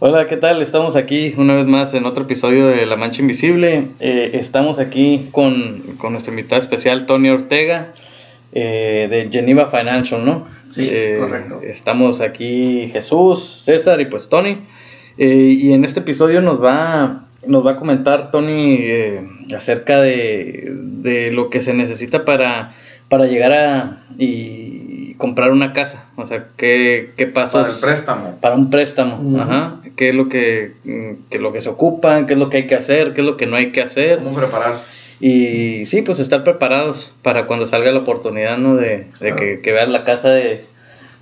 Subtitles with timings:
[0.00, 0.60] Hola, ¿qué tal?
[0.60, 3.88] Estamos aquí una vez más en otro episodio de La Mancha Invisible.
[4.00, 7.92] Eh, estamos aquí con, con nuestro invitado especial, Tony Ortega,
[8.52, 10.46] eh, de Geneva Financial, ¿no?
[10.68, 11.60] Sí, Eh, correcto.
[11.62, 14.58] Estamos aquí Jesús, César y pues Tony.
[15.16, 19.26] Eh, y en este episodio nos va, nos va a comentar Tony eh,
[19.56, 22.72] acerca de, de lo que se necesita para,
[23.08, 26.06] para llegar a y comprar una casa.
[26.16, 28.38] O sea, qué, qué pasos Para el préstamo.
[28.40, 32.26] para un préstamo, ajá, qué es lo que, mm, qué es lo que se ocupa,
[32.26, 34.18] qué es lo que hay que hacer, qué es lo que no hay que hacer
[34.18, 34.86] ¿Cómo prepararse?
[35.20, 38.76] y sí, pues estar preparados para cuando salga la oportunidad, ¿no?
[38.76, 40.64] De, de que, que veas la casa de,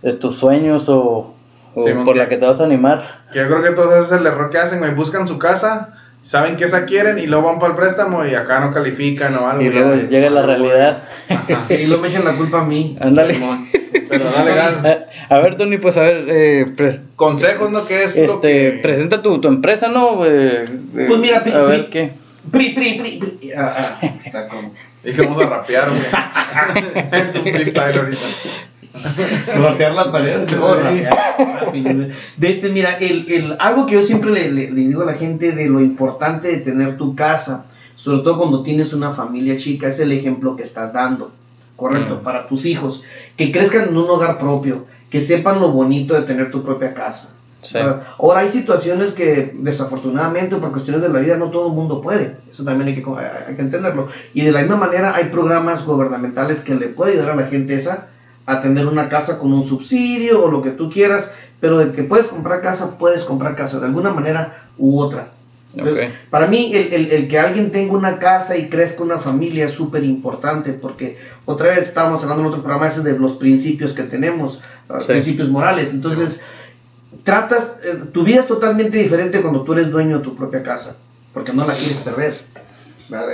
[0.02, 1.34] de tus sueños o,
[1.74, 3.22] o Sí, por la que te vas a animar.
[3.34, 4.94] Yo creo que todos es el error que hacen, güey.
[4.94, 8.60] Buscan su casa, saben que esa quieren y luego van para el préstamo y acá
[8.60, 9.62] no califican o algo.
[9.62, 11.02] Y luego llega la realidad.
[11.70, 12.96] Y luego me echan la culpa a mí.
[13.00, 13.36] Ándale.
[14.08, 14.74] Pero dale gas.
[15.28, 17.86] A, ver, Tony, pues a ver, eh, pres- Consejos, ¿no?
[17.86, 18.78] ¿Qué es lo este, que...
[18.82, 20.24] presenta tu, tu empresa, ¿no?
[20.26, 22.10] Eh, eh, Pues mira, pri- a ver pri- qué.
[22.50, 23.52] Pri, pri, pri, pri.
[23.56, 24.72] Ah, ah, está como.
[25.04, 26.02] Dije, vamos a rapear, güey.
[27.44, 28.22] Un freestyle ahorita.
[29.54, 30.48] Rapear la pared.
[30.50, 32.10] no, rapear.
[32.36, 35.14] De este, mira, el, el, algo que yo siempre le, le- le digo a la
[35.14, 39.88] gente de lo importante de tener tu casa, sobre todo cuando tienes una familia chica,
[39.88, 41.30] es el ejemplo que estás dando,
[41.76, 42.16] ¿correcto?
[42.16, 42.22] Mm.
[42.24, 43.02] Para tus hijos,
[43.36, 47.34] que crezcan en un hogar propio, que sepan lo bonito de tener tu propia casa.
[47.62, 47.78] Sí.
[47.78, 52.00] Ah, Ahora hay situaciones que desafortunadamente por cuestiones de la vida no todo el mundo
[52.00, 53.08] puede, eso también hay que,
[53.48, 54.08] hay que entenderlo.
[54.34, 57.74] Y de la misma manera hay programas gubernamentales que le puede ayudar a la gente
[57.74, 58.08] esa
[58.52, 62.02] a tener una casa con un subsidio o lo que tú quieras, pero de que
[62.02, 65.28] puedes comprar casa, puedes comprar casa de alguna manera u otra.
[65.74, 69.64] Entonces, para mí el, el- el que alguien tenga una casa y crezca una familia
[69.66, 73.94] es súper importante porque otra vez estábamos hablando en otro programa ese de los principios
[73.94, 75.06] que tenemos, ah, Sí.
[75.08, 75.90] principios morales.
[75.92, 76.42] Entonces,
[77.24, 80.96] tratas, eh, tu vida es totalmente diferente cuando tú eres dueño de tu propia casa,
[81.32, 82.34] porque no la quieres perder.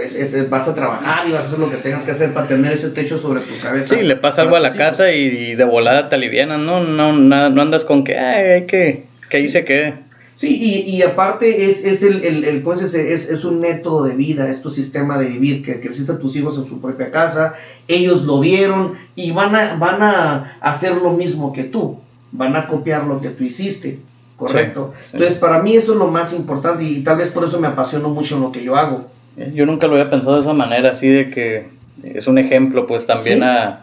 [0.02, 2.46] Es- es- vas a trabajar y vas a hacer lo que tengas que hacer para
[2.48, 3.94] tener ese techo sobre tu cabeza.
[3.94, 6.80] Sí, le pasa algo a la casa y, y de volada te alivianan, ¿no?
[6.80, 9.94] No, na- no andas con que, ay, hay que, que ahí se quede.
[10.34, 13.12] Sí, y, y aparte es, es, el, el, el- ¿cómo se dice?
[13.12, 16.36] es, es un método de vida, es tu sistema de vivir, que creciste a tus
[16.36, 17.54] hijos en su propia casa,
[17.88, 21.98] ellos lo vieron y van a, van a hacer lo mismo que tú,
[22.30, 23.98] van a copiar lo que tú hiciste,
[24.36, 24.92] ¿correcto?
[24.96, 25.10] Sí, sí.
[25.14, 28.08] Entonces, para mí eso es lo más importante y tal vez por eso me apasiono
[28.10, 29.10] mucho en lo que yo hago.
[29.54, 31.68] Yo nunca lo había pensado de esa manera, así de que
[32.02, 33.44] es un ejemplo, pues también Sí.
[33.44, 33.80] a,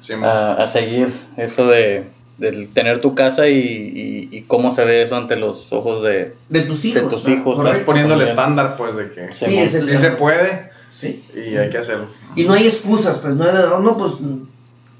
[0.00, 2.04] Sí, a, a seguir, eso de,
[2.38, 6.34] del tener tu casa y, y- y cómo se ve eso ante los ojos de...
[6.48, 7.08] De tus hijos.
[7.10, 7.34] tus ¿no?
[7.34, 7.86] hijos, Estás Correcto.
[7.86, 11.24] poniendo el estándar, pues, de que Sí, sí, es el- se puede Sí.
[11.34, 12.06] y hay que hacerlo.
[12.36, 14.12] Y no hay excusas, pues no, no, no, pues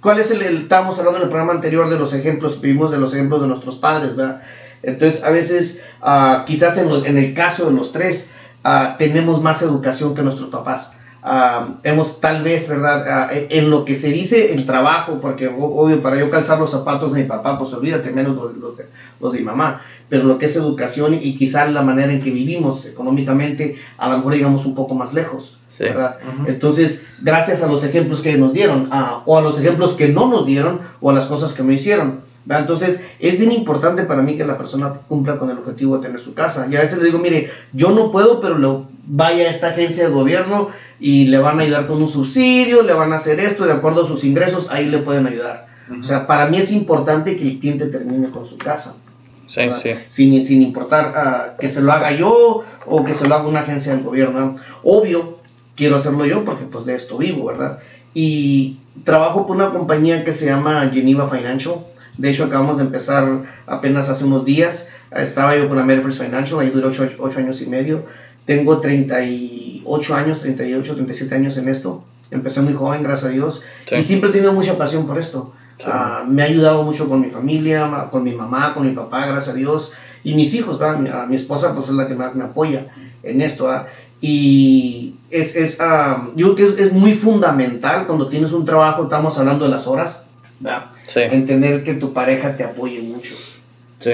[0.00, 2.98] ¿cuál es el, el- estábamos hablando en el programa anterior de los ejemplos, vimos de
[2.98, 4.40] los ejemplos de nuestros padres, ¿verdad?
[4.82, 8.30] Entonces, a veces, ah, quizás en, lo- en el caso de los tres,
[8.66, 10.92] ah, tenemos más educación que nuestros papás.
[11.28, 13.04] Ah, hemos tal vez, ¿verdad?
[13.08, 17.12] Ah, en- lo que se dice el trabajo, porque obvio, para yo calzar los zapatos
[17.12, 18.84] de mi papá, pues olvídate, menos los, los de,
[19.20, 19.82] los de mi mamá.
[20.08, 24.18] Pero lo que es educación y quizás la manera en que vivimos económicamente, a lo
[24.18, 25.58] mejor llegamos un poco más lejos.
[25.68, 25.84] Sí.
[25.84, 26.16] ¿verdad?
[26.22, 26.48] Ujú.
[26.48, 28.88] Entonces, gracias a los ejemplos que nos dieron,
[29.24, 32.20] o a los ejemplos que no nos dieron, o a las cosas que no hicieron.
[32.48, 36.20] Entonces, es bien importante para mí que la persona cumpla con el objetivo de tener
[36.20, 36.68] su casa.
[36.70, 38.68] Y a veces le digo, mire, yo no puedo, pero le,
[39.06, 40.68] vaya a esta agencia de gobierno
[41.00, 44.04] y le van a ayudar con un subsidio, le van a hacer esto, de acuerdo
[44.04, 45.66] a sus ingresos, ahí le pueden ayudar.
[45.98, 48.96] O sea, para mí es importante que el cliente termine con su casa.
[49.46, 49.90] Sí, sí.
[50.08, 53.60] Sin, sin importar ah, que se lo haga yo o que se lo haga una
[53.60, 54.56] agencia del gobierno.
[54.82, 55.38] Obvio,
[55.76, 57.78] quiero hacerlo yo porque pues de esto vivo, ¿verdad?
[58.14, 61.76] Y trabajo por una compañía que se llama Geneva Financial.
[62.16, 64.88] De hecho, acabamos de empezar apenas hace unos días.
[65.10, 68.04] Estaba yo con Amerifirst Financial, ahí duré 8, años y medio.
[68.44, 72.04] Tengo 38 años, 38, 37 años en esto.
[72.30, 73.62] Empecé muy joven, gracias a Dios.
[73.84, 73.96] Sí.
[73.96, 75.52] Y siempre he tenido mucha pasión por esto.
[75.78, 75.86] Sí.
[75.88, 79.54] Ah, me ha ayudado mucho con mi familia, con mi mamá, con mi papá, gracias
[79.54, 79.92] a Dios.
[80.24, 80.80] Y mis hijos.
[80.98, 82.86] Mi, a mi esposa pues es la que más me apoya
[83.22, 83.66] en esto.
[83.66, 83.86] ¿verdad?
[84.20, 89.04] Y es, es ah, yo creo que es, es muy fundamental cuando tienes un trabajo,
[89.04, 90.25] estamos hablando de las horas,
[90.60, 90.86] ¿verdad?
[91.06, 93.34] Sí, entender que tu pareja te apoye mucho.
[94.00, 94.10] sí.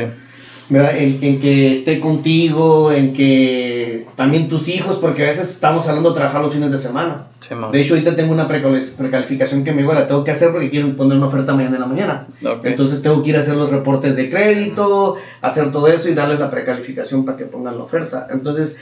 [0.68, 0.96] ¿verdad?
[0.96, 6.10] En, en que esté contigo, en que también tus hijos, porque a veces estamos hablando
[6.10, 7.26] de trabajar los fines de semana.
[7.40, 7.54] sí.
[7.72, 10.70] De hecho, ahorita tengo una precali- precalificación que me digo, la tengo que hacer porque
[10.70, 12.26] quieren poner una oferta mañana en la mañana.
[12.62, 16.38] Entonces tengo que ir a hacer los reportes de crédito, hacer todo eso y darles
[16.38, 18.28] la precalificación para que pongan la oferta.
[18.30, 18.76] Entonces,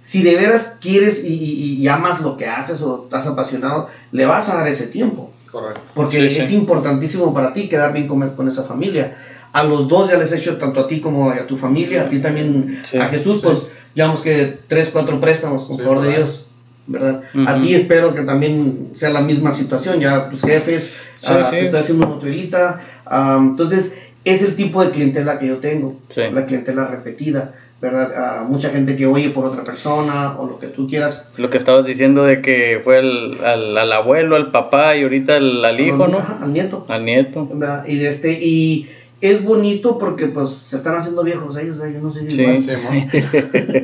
[0.00, 4.26] si de veras quieres y, y- y amas lo que haces o estás apasionado, le
[4.26, 5.30] vas a dar ese tiempo.
[5.52, 5.80] Correcto.
[5.94, 6.38] Porque Sí, sí.
[6.40, 9.16] es importantísimo para ti quedar bien con, con esa familia.
[9.54, 12.08] a los dos ya les he hecho tanto a ti como a tu familia, a
[12.08, 13.42] ti también, Sí, a Jesús, sí.
[13.44, 16.16] pues llevamos que tres, cuatro préstamos, con Sí, favor de ¿verdad?
[16.24, 16.46] Dios,
[16.86, 17.22] ¿verdad?
[17.46, 21.50] A ti espero que también sea la misma situación, ya tus jefes, Sí, sí.
[21.50, 26.22] te estoy haciendo motorita, ah, entonces es el tipo de clientela que yo tengo, Sí.
[26.32, 27.52] la clientela repetida,
[27.82, 28.12] ¿verdad?
[28.16, 31.26] Ah, mucha gente que oye por otra persona o lo que tú quieras.
[31.36, 35.36] Lo que estabas diciendo de que fue al, al, al abuelo, al papá y ahorita
[35.36, 36.18] al, al hijo, ¿no?
[36.18, 36.86] Ajá, al nieto.
[36.88, 37.48] Al nieto.
[37.52, 37.84] ¿verdad?
[37.86, 38.88] Y de este y
[39.20, 41.94] es bonito porque pues se están haciendo viejos ellos, ¿verdad?
[41.94, 42.40] yo no sé Sí.
[42.42, 42.62] igual.
[42.62, 43.18] Sí.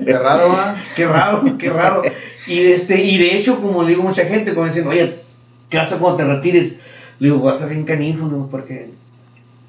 [0.06, 0.76] Qué raro, ¿va?
[0.96, 2.02] Qué raro, qué raro.
[2.46, 5.16] Y de este y de hecho como le digo a mucha gente como dicen, "Oye,
[5.68, 6.78] ¿qué a hacer cuando te retires?"
[7.18, 8.48] Le digo, "Vas a ser bien canijo, ¿no?
[8.48, 8.90] Porque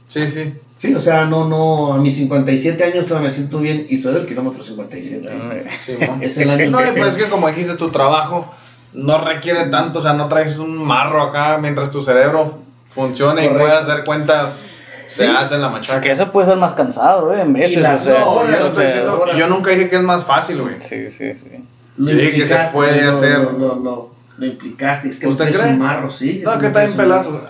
[0.10, 0.54] Sí, sí.
[0.78, 4.14] sí, o sea, no no a mis 57 años todavía me siento bien y soy
[4.16, 5.28] del kilómetro 57.
[5.32, 5.64] ¿eh?
[5.86, 5.98] Sí.
[6.22, 8.52] Es el año No, y que- pues es que como dijiste, tu trabajo
[8.94, 12.58] no requiere tanto, o sea, no traes un marro acá mientras tu cerebro
[12.90, 13.66] funcione y Correcto.
[13.70, 14.66] puedas hacer cuentas,
[15.08, 15.32] se Sí.
[15.36, 16.02] hacen la Es machaca.
[16.02, 17.42] que eso puede ser más cansado, ¿eh?
[17.42, 20.02] En veces, Y las o sea, horas, yo, no diciendo- yo nunca dije que es
[20.04, 20.76] más fácil, güey.
[20.82, 21.64] Sí, sí, sí.
[21.98, 23.38] Yo dije que se puede lo- hacer.
[23.40, 24.10] Lo, lo,
[24.40, 25.74] lo- implicaste, es que ¿Usted es cree?
[25.74, 26.42] un marro, sí.
[26.44, 27.50] No, que está en pelazos.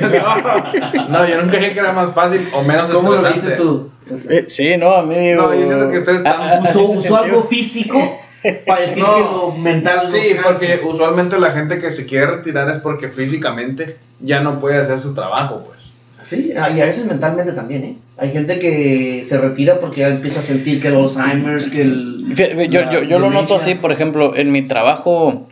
[0.00, 3.90] no, no, yo nunca dije que era más fácil o menos ¿Cómo lo viste tú?
[4.30, 5.42] Eh, Sí, no, amigo.
[5.42, 8.18] No, yo siento que ustedes están- usó, algo físico
[8.66, 9.14] para decir No.
[9.14, 13.08] que lo mental no Sí, porque usualmente la gente que se quiere retirar es porque
[13.08, 15.94] físicamente ya no puede hacer su trabajo, pues.
[16.20, 17.96] Sí, ah, y a veces mentalmente también, ¿eh?
[18.16, 22.34] Hay gente que se retira porque ya empieza a sentir que el Alzheimer's, que el...
[22.34, 25.48] Yo, la yo, yo lo noto así, por ejemplo, en mi trabajo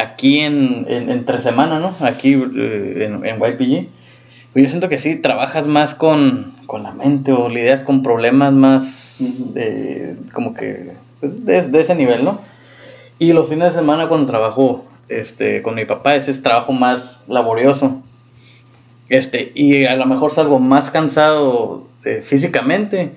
[0.00, 1.94] aquí en, en- entre semana, ¿no?
[2.00, 3.88] Aquí eh, en, en YPG.
[4.52, 8.52] pues yo siento que sí, trabajas más con, con la mente o lidias con problemas
[8.52, 9.16] más
[9.56, 10.92] eh, como que
[11.22, 12.40] de, de ese nivel, ¿no?
[13.18, 17.22] Y los fines de semana cuando trabajo este, con mi papá, ese es trabajo más
[17.28, 18.00] laborioso.
[19.08, 23.10] Este, y a lo mejor salgo más cansado eh, físicamente,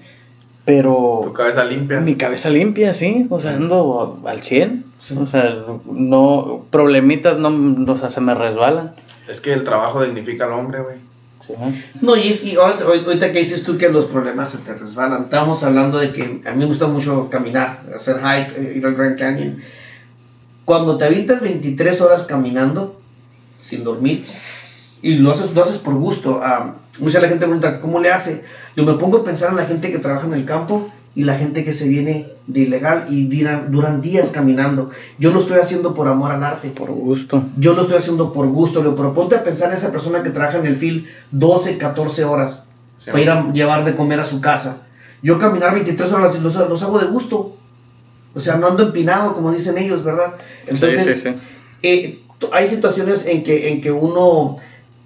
[0.65, 1.99] pero Tu cabeza limpia.
[1.99, 5.15] mi cabeza limpia, sí, o sea, ando al 100, Sí.
[5.19, 5.53] o sea,
[5.91, 8.93] no, problemitas no, o sea, se me resbalan.
[9.27, 10.95] Es que el trabajo dignifica al hombre, güey.
[11.45, 11.53] Sí.
[12.01, 15.23] No, y, es, y ahorita, ahorita que dices tú que los problemas se te resbalan,
[15.23, 18.95] estábamos hablando de que a mí me gusta mucho caminar, hacer hike, eh, ir al
[18.95, 19.57] Grand Canyon.
[20.63, 23.01] Cuando te avientas 23 horas caminando,
[23.59, 24.23] sin dormir,
[25.03, 28.43] y lo haces, lo haces por gusto, ah, mucha la gente pregunta, ¿cómo le hace?
[28.75, 31.35] Yo me pongo a pensar en la gente que trabaja en el campo y la
[31.35, 34.89] gente que se viene de ilegal y duran, duran días caminando.
[35.19, 36.69] Yo lo estoy haciendo por amor al arte.
[36.69, 37.43] Por gusto.
[37.57, 40.29] Yo lo estoy haciendo por gusto, Leo, pero ponte a pensar en esa persona que
[40.31, 42.63] trabaja en el field 12, 14 horas
[42.97, 44.83] Sí, para ir a llevar de comer a su casa.
[45.21, 47.57] Yo caminar 23 horas los, los hago de gusto.
[48.33, 50.35] O sea, no ando empinado, como dicen ellos, ¿verdad?
[50.65, 51.35] Entonces, sí, sí, sí.
[51.83, 52.19] eh,
[52.51, 54.57] hay situaciones en que, en que uno,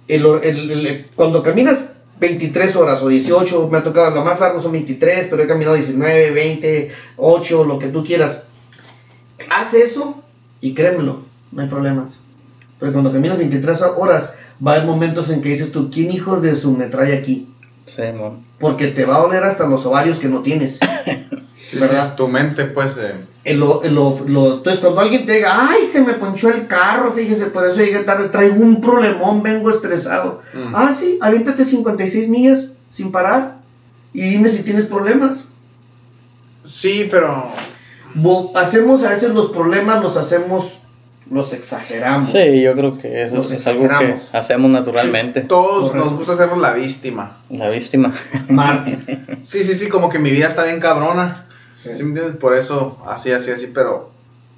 [0.08, 4.60] el- el- el- cuando caminas 23 horas o 18, me ha tocado, lo más largo
[4.60, 8.44] son 23, pero he caminado 19, 20, 8, lo que tú quieras.
[9.50, 10.22] Haz eso
[10.60, 11.22] y créemelo,
[11.52, 12.22] no hay problemas.
[12.80, 14.34] Pero cuando caminas 23 horas,
[14.64, 17.48] va a haber momentos en que dices tú, ¿quién hijos de su me trae aquí?
[17.86, 18.02] Sí.
[18.58, 20.78] Porque te va a doler hasta los ovarios que no tienes.
[21.56, 22.10] Sí, ¿verdad?
[22.10, 23.14] sí, Tu mente, pues, eh,
[23.50, 27.12] El- lo- lo- lo- entonces, cuando alguien te diga, ay, se me ponchó el carro,
[27.12, 30.42] fíjese, por eso llegué tarde, traigo un problemón, vengo estresado.
[30.54, 30.74] Mm.
[30.74, 33.56] Ah, sí, aviéntate 56 millas sin parar
[34.12, 35.48] y dime si tienes problemas.
[36.64, 37.46] sí, pero
[38.14, 40.78] Bo- hacemos a veces los problemas, los hacemos,
[41.30, 42.30] los exageramos.
[42.32, 45.42] Sí, yo creo que eso Nos es algo que hacemos naturalmente.
[45.42, 46.04] todos Correcto.
[46.10, 47.36] nos gusta ser la víctima.
[47.50, 48.14] La víctima.
[48.48, 48.98] Mártir.
[49.42, 51.46] Sí, sí, sí, como que mi vida está bien cabrona.
[51.80, 51.94] Sí.
[51.94, 52.36] ¿Sí me entiendes?
[52.36, 54.10] Por eso, así, así, así, pero...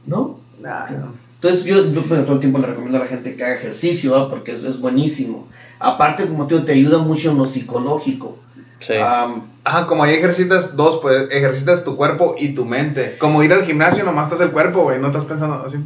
[0.07, 0.39] ¿No?
[0.61, 1.13] nah, no.
[1.37, 4.17] Entonces yo, yo bueno, todo el tiempo le recomiendo a la gente que haga ejercicio,
[4.17, 4.29] ¿ah?
[4.29, 5.49] porque es, es buenísimo.
[5.79, 8.39] Aparte, como te digo, te ayuda mucho en lo psicológico.
[8.79, 8.95] Sí.
[8.95, 13.17] Am, Ajá, como ahí ejercitas dos, pues ejercitas tu cuerpo y tu mente.
[13.19, 15.79] Como ir al gimnasio, nomás estás el cuerpo, güey, no estás pensando así.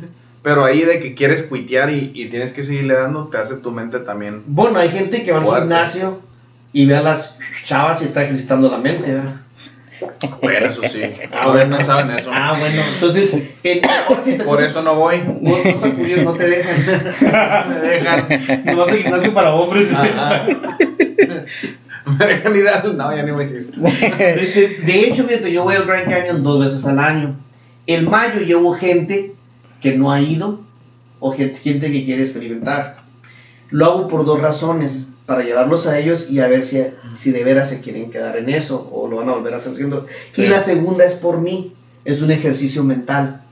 [0.43, 3.73] Pero ahí de que quieres cuitear y, y tienes que seguirle dando, te hace tu
[3.73, 4.43] mente también.
[4.47, 5.63] bueno, hay gente que va al Fuerte.
[5.63, 6.21] gimnasio
[6.73, 9.41] y ve a las chavas y está ejercitando la mente, ¿verdad?
[10.43, 11.03] Bueno, eso sí.
[11.33, 11.77] Ah, No bueno.
[11.77, 12.31] pensado en eso.
[12.33, 13.81] Ah, bueno, entonces, en,
[14.45, 15.21] Por eso no voy.
[15.41, 16.85] Vos, acudir, no te dejan.
[17.71, 18.65] Me dejan.
[18.65, 19.95] No vas al gimnasio para hombres.
[19.95, 20.47] Ajá.
[22.07, 22.97] Me dejan ir al.
[22.97, 23.71] No, ya ni voy a decir.
[24.19, 27.37] Este, de hecho, fíjate, yo voy al Grand Canyon dos veces al año.
[27.87, 29.35] En mayo llevo gente
[29.81, 30.61] que no ha ido
[31.21, 32.97] o gente, gente que quiere experimentar.
[33.71, 37.45] Lo hago por dos razones, para llevarlos a ellos y a ver si, si de
[37.45, 40.07] veras se quieren quedar en eso o lo van a volver a hacer haciendo.
[40.33, 40.43] Sí.
[40.43, 43.43] Y la segunda es por mí, es un ejercicio mental.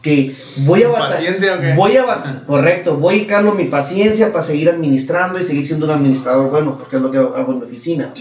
[0.00, 1.10] que voy a ¿Sin batallar.
[1.10, 1.74] paciencia o qué?
[1.74, 2.46] Voy a batallar.
[2.46, 6.78] Correcto, voy a dedicarlo mi paciencia para seguir administrando y seguir siendo un administrador bueno,
[6.78, 8.12] porque es lo que hago en mi oficina.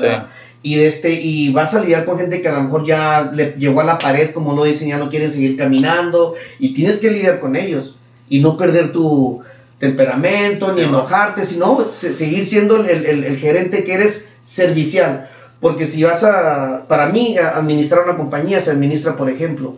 [0.64, 3.56] Y, de este, y vas a lidiar con gente que a lo mejor ya le
[3.58, 7.10] llegó a la pared, como lo dicen, ya no quieren seguir caminando, y tienes que
[7.10, 7.98] lidiar con ellos
[8.30, 9.42] y no perder tu
[9.82, 10.90] temperamento, Sí, ni ¿no?
[10.90, 15.28] enojarte, sino se- seguir siendo el, el- el gerente que eres servicial.
[15.60, 19.76] Porque si vas a, para mí, a administrar una compañía se administra por ejemplo.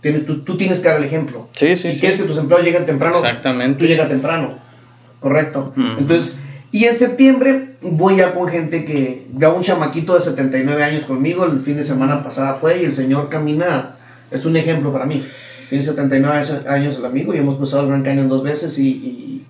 [0.00, 1.48] Tiene- tú, tú tienes que dar el ejemplo.
[1.54, 3.78] Sí, sí, si quieres que tus empleados lleguen temprano, Exactamente.
[3.80, 4.54] tú llegas temprano.
[5.20, 5.72] Correcto.
[5.98, 6.36] Entonces,
[6.70, 11.44] y en septiembre voy ya con gente que, ya un chamaquito de 79 años conmigo,
[11.44, 13.96] el fin de semana pasada fue y el señor camina,
[14.30, 15.22] es un ejemplo para mí.
[15.68, 19.46] Tiene 79 años- el amigo y hemos pasado el Grand Canyon dos veces y- y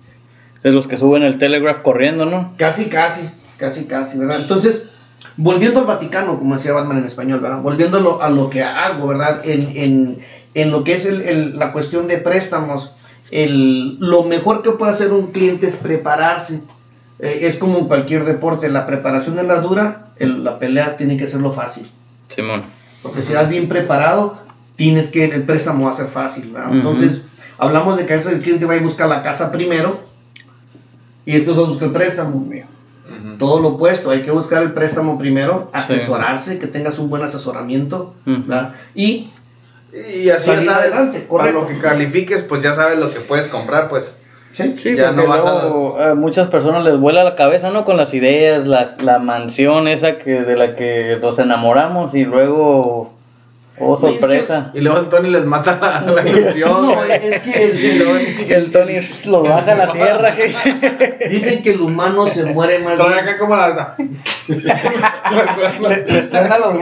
[0.63, 2.53] De los que suben el Telegraph corriendo, ¿no?
[2.57, 4.41] Casi, casi, casi, casi, ¿verdad?
[4.41, 4.89] Entonces,
[5.37, 7.61] volviendo al Vaticano, como decía Batman en español, ¿verdad?
[7.61, 9.41] Volviendo a lo, a lo que hago, ¿verdad?
[9.45, 10.19] En, en,
[10.55, 12.91] en lo que es el- el- la cuestión de préstamos,
[13.31, 16.63] el, lo mejor que puede hacer un cliente es prepararse.
[17.19, 21.27] Eh, es como en cualquier deporte, la preparación es la dura, la pelea tiene que
[21.27, 21.89] ser lo fácil.
[22.29, 22.63] Simón.
[23.03, 24.39] Porque si vas bien preparado,
[24.77, 26.69] tienes que, el préstamo va a ser fácil, ¿verdad?
[26.69, 26.77] Ujú.
[26.77, 27.23] Entonces,
[27.57, 29.99] hablamos de que a veces el cliente va a buscar la casa primero
[31.25, 32.37] y después va a buscar el préstamo.
[32.37, 33.37] Ujú.
[33.37, 35.79] Todo lo opuesto, hay que buscar el préstamo primero, Sí.
[35.79, 38.41] asesorarse, que tengas un buen asesoramiento, Ujú.
[38.47, 38.73] ¿verdad?
[38.95, 39.29] Y
[39.93, 43.47] Y así ya sabes, adelante, para lo que califiques, pues ya sabes lo que puedes
[43.47, 44.17] comprar, pues.
[44.51, 47.69] sí, Sí, Ya porque no vas a luego a muchas personas les vuela la cabeza,
[47.71, 47.85] ¿no?
[47.85, 53.13] Con las ideas, la, la mansión esa que de la que nos enamoramos y luego,
[53.79, 54.71] oh Sí, es que- sorpresa.
[54.73, 56.81] Y luego el Tony les mata la, la ilusión.
[56.83, 57.63] No, es que
[58.55, 60.35] el- Tony los baja a la tierra.
[60.35, 63.13] que- dicen que el humano se muere más bien.
[63.13, 63.95] acá como la.
[64.47, 66.75] Le- les truena los.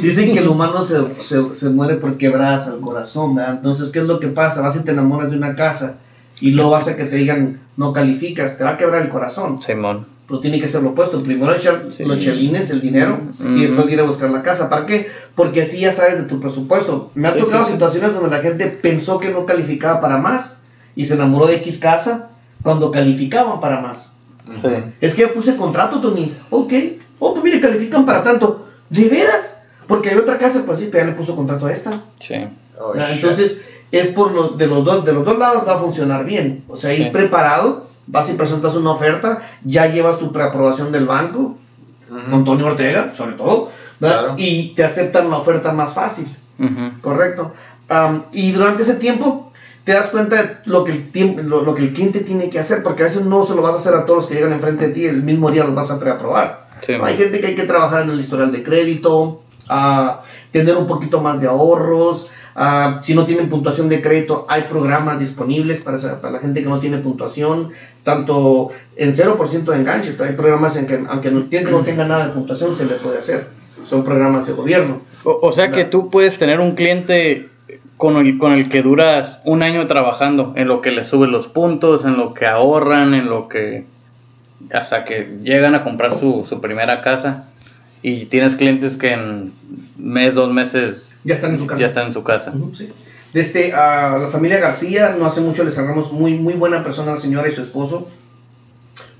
[0.00, 3.54] Dicen que el humano se, se, se muere por quebradas al corazón, ¿verdad?
[3.54, 4.60] Entonces, ¿qué es lo que pasa?
[4.62, 5.98] Vas y te enamoras de una casa
[6.40, 9.60] y luego vas a que te digan no calificas, te va a quebrar el corazón.
[9.62, 10.06] Simón.
[10.32, 11.22] Pero tiene que ser lo opuesto.
[11.22, 12.04] Primero echar Sí.
[12.06, 13.20] los chelines, el dinero,
[13.54, 14.70] y después ir a buscar la casa.
[14.70, 15.06] ¿Para qué?
[15.34, 17.10] Porque así ya sabes de tu presupuesto.
[17.14, 17.72] Me ha Sí, tocado sí, sí.
[17.74, 20.56] situaciones donde la gente pensó que no calificaba para más
[20.96, 22.30] y se enamoró de X casa
[22.62, 24.14] cuando calificaban para más.
[24.50, 24.68] Sí.
[25.02, 26.32] Es que ya puse contrato, Tony.
[26.48, 26.72] Ok.
[27.18, 28.68] Oh, pues mire, califican para tanto.
[28.88, 29.54] ¿De veras?
[29.86, 31.90] Porque hay otra casa, pues sí, pero ya le puso contrato a esta.
[32.20, 32.36] Sí.
[32.80, 33.02] Oh, shit.
[33.16, 33.58] Entonces,
[33.90, 36.64] es por lo, de, los dos, de los dos lados va a funcionar bien.
[36.68, 37.10] O sea, ir Sí.
[37.10, 41.56] preparado, vas y presentas una oferta, ya llevas tu preaprobación del banco,
[42.10, 42.30] Ujú.
[42.30, 43.68] con Tony Ortega, sobre todo.
[43.98, 44.34] Claro.
[44.36, 46.26] y te aceptan la oferta más fácil,
[46.58, 47.00] Ujú.
[47.00, 47.52] correcto.
[47.88, 49.48] Am, y durante ese tiempo
[49.84, 52.58] te das cuenta de lo que, el tiemp- lo, lo que el cliente tiene que
[52.58, 54.52] hacer, porque a veces no se lo vas a hacer a todos los que llegan
[54.52, 56.66] enfrente de ti, el mismo día los vas a preaprobar.
[56.84, 60.86] Sí, Hay gente que hay que trabajar en el historial de crédito, a tener un
[60.88, 62.26] poquito más de ahorros.
[62.54, 66.68] Ah, si no tienen puntuación de crédito, hay programas disponibles para, para la gente que
[66.68, 67.70] no tiene puntuación,
[68.04, 70.16] tanto en 0% de enganche.
[70.20, 73.46] Hay programas en que, aunque cliente no tenga nada de puntuación, se le puede hacer.
[73.84, 75.00] Son programas de gobierno.
[75.24, 77.48] O, o sea que tú puedes tener un cliente
[77.96, 81.46] con el, con el que duras un año trabajando, en lo que le suben los
[81.46, 83.84] puntos, en lo que ahorran, en lo que...
[84.72, 87.44] hasta que llegan a comprar su, su primera casa
[88.02, 89.52] y tienes clientes que en
[89.96, 91.80] mes, dos meses Ya están en su casa.
[91.80, 92.52] ya están en su casa.
[92.54, 92.88] Ujú, sí.
[93.32, 97.16] Desde a la familia García, no hace mucho les cerramos muy, muy buena persona la
[97.16, 98.08] señora y su esposo.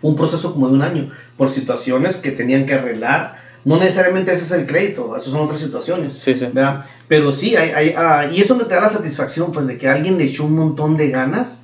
[0.00, 3.40] Fue un proceso como de un año, por situaciones que tenían que arreglar.
[3.64, 6.12] No necesariamente ese es el crédito, esas son otras situaciones.
[6.12, 6.46] Sí, sí.
[6.46, 6.84] ¿verdad?
[7.08, 9.88] Pero sí, hay, hay, ah, y es donde te da la satisfacción, pues, de que
[9.88, 11.62] alguien le echó un montón de ganas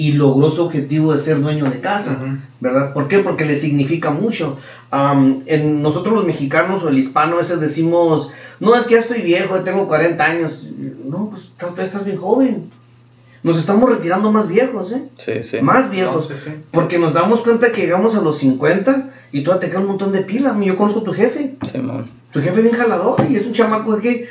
[0.00, 2.38] y logró su objetivo de ser dueño de casa.
[2.58, 2.94] ¿verdad?
[2.94, 3.18] ¿Por qué?
[3.18, 4.56] Porque le significa mucho.
[5.44, 8.30] En nosotros los mexicanos o el hispano a veces decimos,
[8.60, 10.66] no, es que ya estoy viejo, ya tengo 40 años.
[11.04, 12.70] No, pues tú estás bien joven.
[13.42, 15.02] Nos estamos retirando más viejos, ¿eh?
[15.18, 15.60] Sí, sí.
[15.60, 16.30] Más viejos.
[16.30, 16.50] No, sí, sí.
[16.70, 20.12] Porque nos damos cuenta que llegamos a los 50 y tú te queda un montón
[20.12, 20.56] de pila.
[20.62, 21.56] Yo conozco a tu jefe.
[21.70, 22.04] Simón.
[22.32, 24.30] Tu jefe bien jalador y es un chamaco que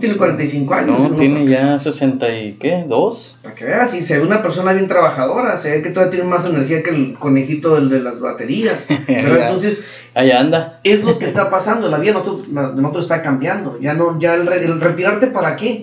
[0.00, 0.98] tiene 45 años.
[0.98, 1.14] No, ¿no?
[1.14, 3.36] tiene ya 60 y qué, dos.
[3.42, 6.26] Para que veas, y se ve una persona bien trabajadora, se ve que todavía tiene
[6.28, 8.86] más energía que el conejito del de las baterías.
[9.08, 9.18] Ya.
[9.18, 9.82] Entonces,
[10.14, 10.80] Allá anda.
[10.84, 12.18] es lo que está pasando, la vida de
[12.52, 13.78] nosotros, está cambiando.
[13.80, 15.82] Ya no, ya el, el retirarte para qué.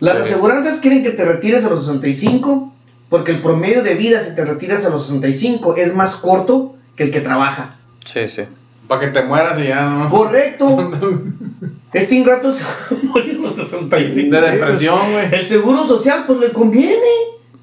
[0.00, 2.72] Las aseguranzas quieren que te retires a los 65,
[3.08, 7.04] porque el promedio de vida si te retiras a los 65 es más corto que
[7.04, 7.76] el que trabaja.
[8.04, 8.42] Sí, sí.
[8.88, 10.08] Para que te mueras y ya no.
[10.08, 10.90] Correcto.
[11.92, 12.60] Este ingrato se
[13.04, 14.34] murió a los 65.
[14.36, 15.34] De depresión, güey.
[15.34, 17.00] El seguro social, pues le conviene.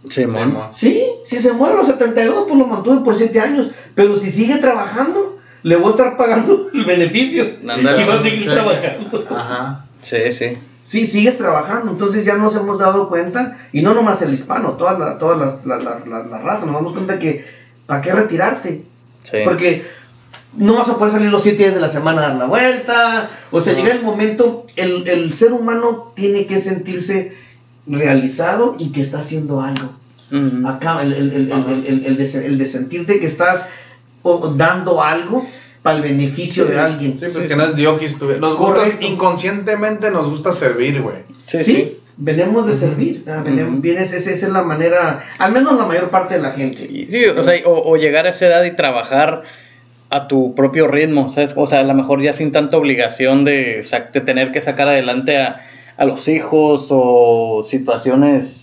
[0.09, 0.57] Simón.
[0.71, 3.69] Sí, si se muere a los 72, pues lo mantuve por 7 años.
[3.93, 7.43] Pero si sigue trabajando, le voy a estar pagando el beneficio.
[7.45, 7.65] Y
[8.05, 8.49] va a seguir Sí.
[8.49, 9.25] trabajando.
[9.29, 9.85] Ajá.
[10.01, 10.57] Sí, sí.
[10.81, 14.97] Sí, sigues trabajando, entonces ya nos hemos dado cuenta, y no nomás el hispano, toda
[14.99, 17.45] la, toda la, la, la, la- la raza, nos damos cuenta que,
[17.85, 18.83] ¿para qué retirarte?
[19.23, 19.37] Sí.
[19.45, 19.85] Porque
[20.57, 23.29] no vas a poder salir los siete días de la semana a dar la vuelta.
[23.51, 23.79] O sea, No.
[23.79, 27.33] llega el momento, el, el ser humano tiene que sentirse
[27.87, 29.89] realizado y que está haciendo algo.
[30.31, 30.67] Ujú.
[30.67, 31.71] Acá, el, el, el, Ajá.
[31.71, 33.69] el, el- el de, el de sentirte que estás
[34.21, 35.45] o- dando algo
[35.81, 37.17] para el beneficio de alguien.
[37.19, 37.55] Sí, Sí, porque sí.
[37.55, 38.17] no es Diokis.
[38.17, 41.17] tú- Nos gusta, inconscientemente nos gusta servir, güey.
[41.45, 41.97] Sí, Sí, sí.
[42.15, 43.25] venimos de servir.
[43.27, 43.81] ah, Ujú.
[43.81, 46.87] vienes- esa, esa es la manera, al menos la mayor parte de la gente.
[46.87, 49.43] Sí, sí, o, sea, o, o llegar a esa edad y trabajar
[50.15, 51.53] a tu propio ritmo, ¿sabes?
[51.55, 53.83] O sea, a lo mejor ya sin tanta obligación de,
[54.25, 55.59] tener que sacar adelante a,
[55.97, 58.59] a los hijos o situaciones.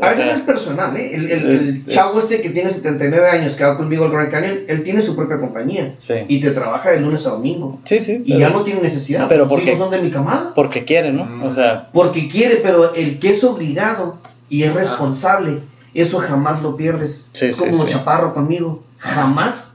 [0.00, 1.14] A veces es personal, ¿eh?
[1.14, 4.30] El, el- el es- chavo este que tiene 79 años, que va conmigo al Grand
[4.30, 5.94] Canyon, él tiene su propia compañía.
[5.98, 6.14] Sí.
[6.26, 7.78] Y te trabaja de lunes a domingo.
[7.84, 8.22] Sí, sí.
[8.24, 9.28] Y ya no tiene necesidad.
[9.28, 9.66] pero sus ¿por qué?
[9.66, 10.52] hijos son de mi camada.
[10.56, 11.26] Porque quiere, ¿no?
[11.26, 11.42] Mm.
[11.44, 14.16] O sea, Porque quiere, pero el que es obligado
[14.48, 15.60] y es responsable,
[15.94, 17.28] eso jamás lo pierdes.
[17.32, 17.92] Sí, es como sí.
[17.92, 18.82] chaparro conmigo.
[18.98, 19.71] Jamás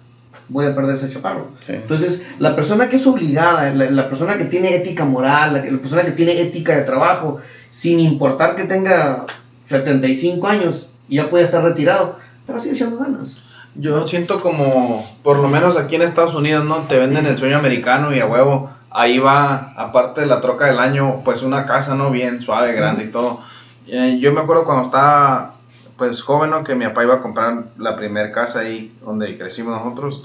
[0.49, 1.51] voy a perder ese chaparro.
[1.65, 1.73] sí.
[1.73, 5.79] Entonces, la persona que es obligada, la, la persona que tiene ética moral, la, la
[5.79, 7.39] persona que tiene ética de trabajo,
[7.69, 9.25] sin importar que tenga
[9.67, 13.41] 75 años y ya puede estar retirado, le va a seguir echando ganas.
[13.75, 16.77] Yo siento como, por lo menos aquí en Estados Unidos, ¿no?
[16.87, 18.71] Te venden el sueño americano y a huevo.
[18.89, 22.09] Ahí va, aparte de la troca del año, pues una casa, ¿no?
[22.09, 23.41] Bien suave, grande y todo.
[23.85, 25.53] Eh, yo me acuerdo cuando estaba,
[25.97, 26.63] pues joven, ¿no?
[26.63, 30.23] Que mi papá iba a comprar la primera casa ahí donde crecimos nosotros.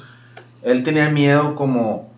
[0.64, 2.08] Él tenía miedo como,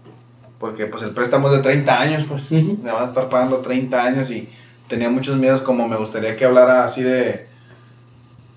[0.58, 2.50] porque pues el préstamo es de 30 años, pues.
[2.52, 2.78] Ujú.
[2.82, 4.46] Le van a estar pagando 30 años y
[4.88, 7.42] tenía muchos miedos como me gustaría que hablara así de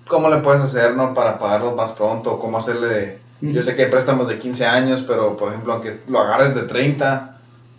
[0.06, 1.14] cómo le puedes hacer, ¿no?
[1.14, 3.12] Para pagarlos más pronto, cómo hacerle de...
[3.40, 6.62] Yo sé que hay préstamos de 15 años, pero por ejemplo, aunque lo agarres de
[6.64, 7.36] 30,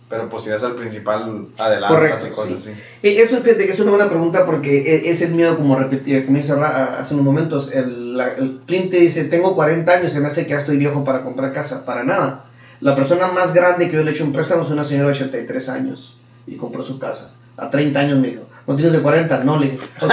[0.08, 2.70] pero pues si das al principal adelantas Correcto, y cosas sí.
[2.70, 2.78] así.
[3.02, 6.18] Eh, Eso fíjate que es una buena pregunta porque e- es el miedo, como repetí,
[6.22, 10.28] como dice hace unos momentos, el, la- el cliente dice, tengo 40 años, se me
[10.28, 12.44] hace que ya estoy viejo para comprar casa, para nada.
[12.80, 15.12] La persona más grande que yo le he hecho un préstamo es una señora de
[15.14, 17.34] 83 años y compró su casa.
[17.56, 19.44] A 30 años me dijo, ¿no tienes de 40?
[19.44, 19.76] No, le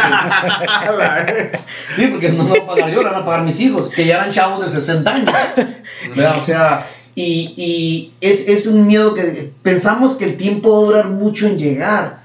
[1.96, 4.32] sí, porque no lo pagar yo, lo van a pagar mis hijos, que ya eran
[4.32, 5.34] chavos de 60 años.
[6.16, 6.38] ¿verdad?
[6.38, 10.86] O sea, y, y es, es un miedo que pensamos que el tiempo va a
[10.86, 12.20] durar mucho en llegar.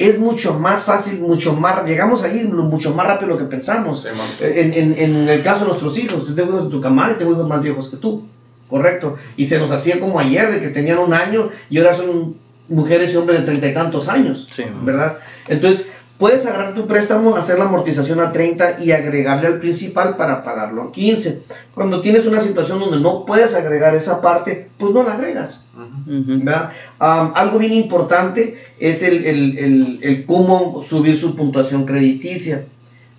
[0.00, 4.06] Es mucho más fácil, mucho más, llegamos ahí mucho más rápido de lo que pensamos.
[4.40, 7.14] En, en- en el caso de nuestros hijos, yo tengo hijos de tu camada y
[7.16, 8.22] tengo hijos más viejos que tú,
[8.68, 9.16] correcto.
[9.36, 12.36] Y se nos hacía como ayer, de que tenían un año y ahora son
[12.68, 14.48] mujeres y hombres de treinta y tantos años.
[14.50, 14.64] Sí.
[14.82, 15.18] ¿verdad?
[15.48, 15.84] Entonces,
[16.18, 20.82] puedes agarrar tu préstamo, hacer la amortización a 30 y agregarle al principal para pagarlo
[20.84, 21.42] a 15.
[21.74, 25.64] Cuando tienes una situación donde no puedes agregar esa parte, pues no la agregas.
[26.98, 32.64] Algo bien importante es el, el- el- el cómo subir su puntuación crediticia.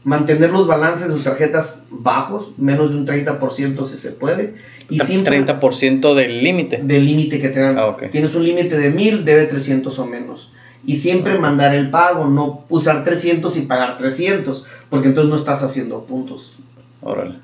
[0.04, 4.56] Mantener los balances de sus tarjetas bajos, menos de un 30% si se puede.
[4.90, 6.80] Y siempre 30% del límite.
[6.84, 7.78] del límite que tengan.
[7.78, 7.96] Ah.
[8.12, 10.52] Tienes un límite de 1000, debe 300 o menos.
[10.84, 15.62] Y siempre mandar el pago, no usar 300 y pagar 300, porque entonces no estás
[15.62, 16.54] haciendo puntos.
[17.02, 17.36] Órale.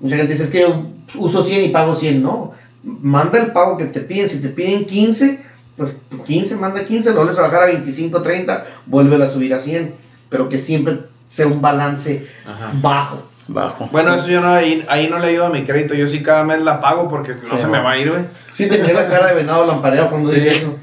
[0.00, 0.84] Mucha gente dice, es que yo
[1.16, 2.22] uso 100 y pago 100.
[2.22, 4.28] No, manda el pago que te piden.
[4.28, 5.40] Si te piden 15,
[5.76, 9.58] pues 15, manda 15, lo vuelves a bajar a 25, 30, vuelve a subir a
[9.58, 9.94] 100.
[10.28, 12.70] Pero que siempre sea un balance Ajá.
[12.80, 13.22] bajo.
[13.50, 13.88] Bajo.
[13.90, 15.94] Bueno, eso yo no, ahí, ahí no le ayudo a mi crédito.
[15.94, 18.22] Yo sí cada mes la pago porque no Sí, se me va a ir, güey.
[18.50, 20.34] Sí, te miré la cara de venado lampareado cuando Sí.
[20.34, 20.76] dije eso.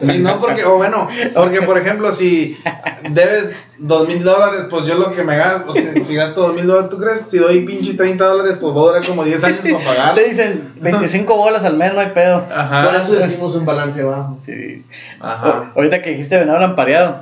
[0.00, 2.58] Sí, no, porque, o bueno, porque por ejemplo, si
[3.10, 6.54] debes dos mil dólares, pues yo lo que me gasto, o sea, si gasto dos
[6.54, 7.22] mil dólares, ¿tú crees?
[7.22, 10.14] Si doy pinches 30 dólares, pues voy a durar como 10 años para pagar.
[10.14, 12.46] Te dicen 25 bolas al mes, no hay pedo.
[12.54, 12.84] Ajá.
[12.84, 14.38] Por eso decimos un balance bajo.
[14.46, 14.84] Sí.
[15.20, 15.48] Ajá.
[15.74, 17.18] O- ahorita que dijiste venado lampareado,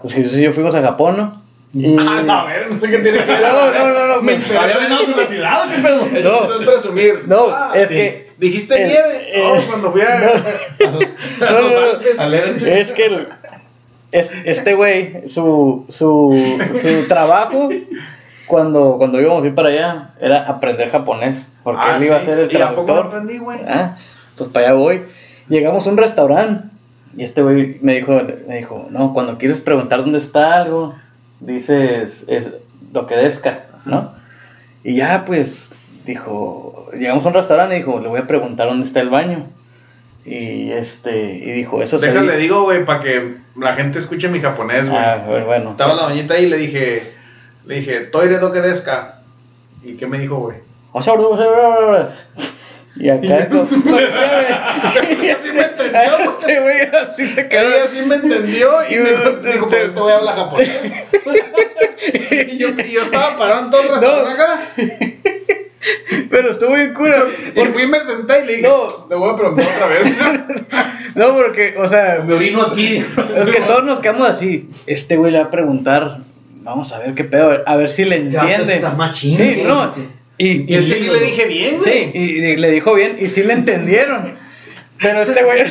[0.00, 1.32] pues si yo fuimos a Japón, ¿no?
[1.74, 3.40] Y- Ah, no, a ver, no sé qué tiene que ver.
[3.42, 4.34] No, no, no, no, Me.
[4.34, 6.06] ¿Había venados en la ciudad qué pedo?
[6.22, 6.54] No.
[6.60, 7.24] Es presumir.
[7.26, 7.94] No, Ah, es sí.
[7.94, 9.38] que- ¿Dijiste el- nieve?
[9.38, 10.26] eh, no, cuando fui a, no.
[10.88, 11.04] a los,
[11.40, 11.90] a No, los no, no.
[11.92, 12.18] Alpes.
[12.18, 13.28] A leer el- Es que el-
[14.10, 17.70] es- este güey, su, su, su trabajo
[18.46, 21.46] cuando, cuando íbamos a ir para allá era aprender japonés.
[21.62, 22.26] Porque Ah, él iba a sí.
[22.26, 23.06] ser el ¿Y a poco lo traductor.
[23.20, 23.38] aprendí?
[23.68, 23.96] Ah,
[24.36, 25.02] pues para allá voy.
[25.48, 26.68] Llegamos a un restaurante
[27.16, 30.94] y este güey me dijo, me dijo, no, cuando quieres preguntar dónde está algo,
[31.40, 32.50] dices, es
[32.92, 34.12] lo que desca, ¿no?
[34.84, 35.68] Y ya pues
[36.04, 39.46] dijo, llegamos a un restaurante y dijo, le voy a preguntar dónde está el baño.
[40.24, 44.28] Y este, y dijo, eso se Déjale, di- digo, güey, para que la gente escuche
[44.28, 45.00] mi japonés, güey.
[45.00, 45.70] Ah, bueno, bueno.
[45.72, 47.02] Estaba la doñita ahí y le dije,
[47.66, 49.18] le dije, toire do que desca.
[49.82, 50.58] ¿Y qué me dijo, güey?
[52.94, 56.18] Y acá con su Ella sí me entendió.
[56.42, 57.68] Este güey así se quedó.
[57.74, 61.06] Ella sí me entendió y me dijo, pues este güey habla japonés.
[62.52, 64.60] y, yo, y yo estaba parado en todo el restaurante acá.
[66.30, 67.24] Pero estuvo bien cura.
[67.54, 69.06] Y fui y me senté y le dije, No.
[69.10, 70.18] le voy a preguntar otra vez.
[71.14, 72.96] No, porque, o sea, Me orino aquí.
[72.96, 74.70] es que todos nos quedamos así.
[74.86, 76.16] Este güey le va a preguntar,
[76.62, 78.74] vamos a ver qué pedo, a ver si le Este entiende.
[78.76, 79.92] está machín, Sí, ¿qué no.
[80.38, 82.04] Y, Y que sí le dije bien, güey.
[82.04, 82.20] Sí, y,
[82.52, 84.34] y le dijo bien, y sí le entendieron.
[85.00, 85.64] Pero este güey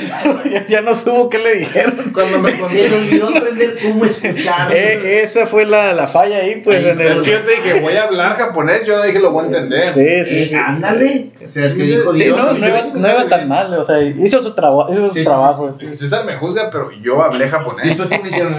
[0.52, 2.12] ya, ya no supo qué le dijeron.
[2.14, 2.96] Cuando me Se le contó.
[2.98, 4.76] olvidó aprender cómo escuchar.
[4.76, 6.80] Eh, esa fue la, la falla ahí, pues.
[6.80, 9.32] Ahí en el- Es que yo te dije, voy a hablar japonés, yo dije lo
[9.32, 9.84] voy a entender.
[9.86, 10.56] Sí, sí, Eh, sí.
[10.56, 11.28] ándale.
[11.44, 12.36] O sea, el que dijo Sí, yo.
[12.36, 15.24] no, no iba, no iba tan mal, o sea, hizo su, traba- hizo su Sí,
[15.24, 15.74] trabajo.
[15.80, 17.88] Sí, César me juzga, pero yo hablé Y japonés.
[17.98, 18.58] después que me hicieron.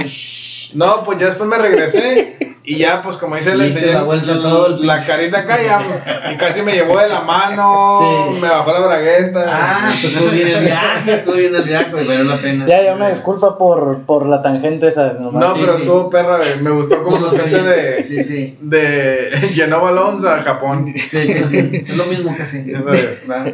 [0.74, 4.04] No, pues ya después me regresé y ya, pues como dice, le Diste enseñé la
[4.04, 8.30] vuelta a todo el- la carita acá ya, y casi me llevó de la mano,
[8.32, 8.40] Sí.
[8.40, 9.44] me bajó la bragueta.
[9.48, 12.66] Ah, pues todo bien el viaje, todo bien el viaje, me valió la pena.
[12.66, 15.14] Ya, ya una disculpa por, por la tangente esa.
[15.14, 15.40] Nomás.
[15.42, 15.84] no, sí, pero sí.
[15.84, 18.56] tú, perra, me gustó como nos fuiste de, Sí, sí.
[18.60, 20.86] de Genova Alonso a Japón.
[20.96, 21.82] Sí, sí, sí.
[21.86, 22.54] Es lo mismo es.
[23.30, 23.44] ¿Va?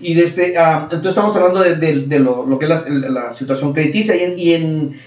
[0.00, 2.82] Y de este, ah, entonces estamos hablando de, de- de lo, lo que es la,
[2.86, 5.00] el- la situación crediticia y, en, y en,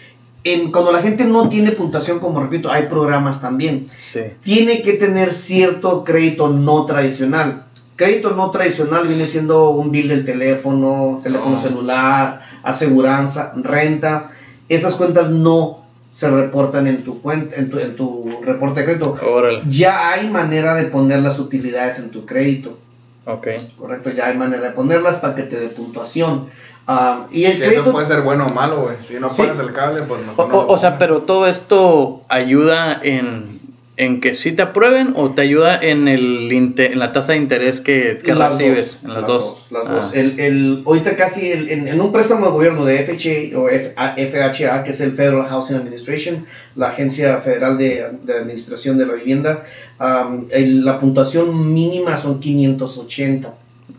[0.44, 3.88] en- cuando la gente no tiene puntuación, como repito, hay programas también.
[3.98, 4.22] Sí.
[4.42, 7.66] Tiene que tener cierto crédito no tradicional.
[7.96, 11.62] Crédito no tradicional viene siendo un bill del teléfono, teléfono Oh.
[11.62, 14.32] celular, aseguranza, renta.
[14.70, 19.18] Esas cuentas no se reportan en tu cuenta, en tu, en tu reporte de crédito.
[19.26, 19.64] Órale.
[19.70, 22.78] Ya hay manera de poner las utilidades en tu crédito.
[23.26, 23.48] Ok.
[23.78, 26.48] Correcto, ya hay manera de ponerlas para que te dé puntuación.
[26.88, 28.96] Ah, y el Que eso crédito, puede ser bueno o malo, güey.
[29.08, 29.42] Si no Sí.
[29.42, 32.98] pones el cable, pues O, mejor no o- lo o sea, pero todo esto ayuda
[33.04, 33.58] en,
[33.98, 37.40] en que sí te aprueben o te ayuda en, el inte- en la tasa de
[37.40, 39.00] interés que, que las recibes.
[39.02, 39.68] dos, en las, dos.
[39.72, 40.14] las Ah, dos.
[40.14, 43.94] El, el- ahorita casi el- en, en un préstamo de gobierno de FHA o F-
[43.98, 46.46] a- FHA, que es el Federal Housing Administration,
[46.78, 49.66] la Agencia Federal de, de Administración de la Vivienda,
[50.00, 53.50] am, el- la puntuación mínima son 580.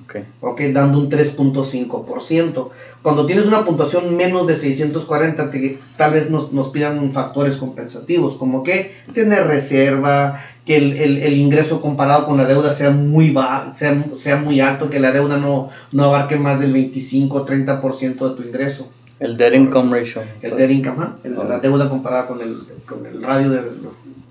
[0.05, 0.17] Ok.
[0.41, 0.61] ¿ok?
[0.73, 2.71] Dando un 3.5%.
[3.03, 8.37] Cuando tienes una puntuación menos de 640, te- tal vez nos, nos pidan factores compensativos,
[8.37, 13.31] como que tener reserva, que el, el- el ingreso comparado con la deuda sea muy,
[13.31, 17.45] ba- sea, sea muy alto, que la deuda no, no abarque más del 25 o
[17.47, 18.91] 30% de tu ingreso.
[19.21, 20.23] El debt income ratio.
[20.43, 23.61] El debt income, ajá, el- la deuda comparada con el, con el radio de,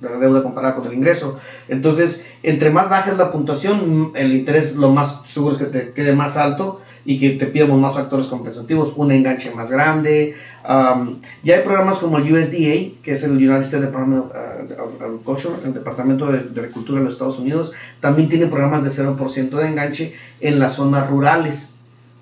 [0.02, 1.40] de la deuda comparada con el ingreso.
[1.68, 5.92] Entonces, entre más baja es la puntuación, el interés lo más seguro es que te
[5.92, 10.36] quede más alto y que te pidamos más factores compensativos, un enganche más grande.
[10.68, 14.84] um, ya hay programas como el USDA, que es el United States Department of, uh,
[14.84, 18.90] of Agriculture, el Departamento de, de Agricultura de los Estados Unidos, también tiene programas de
[18.90, 21.74] 0% de enganche en las zonas rurales.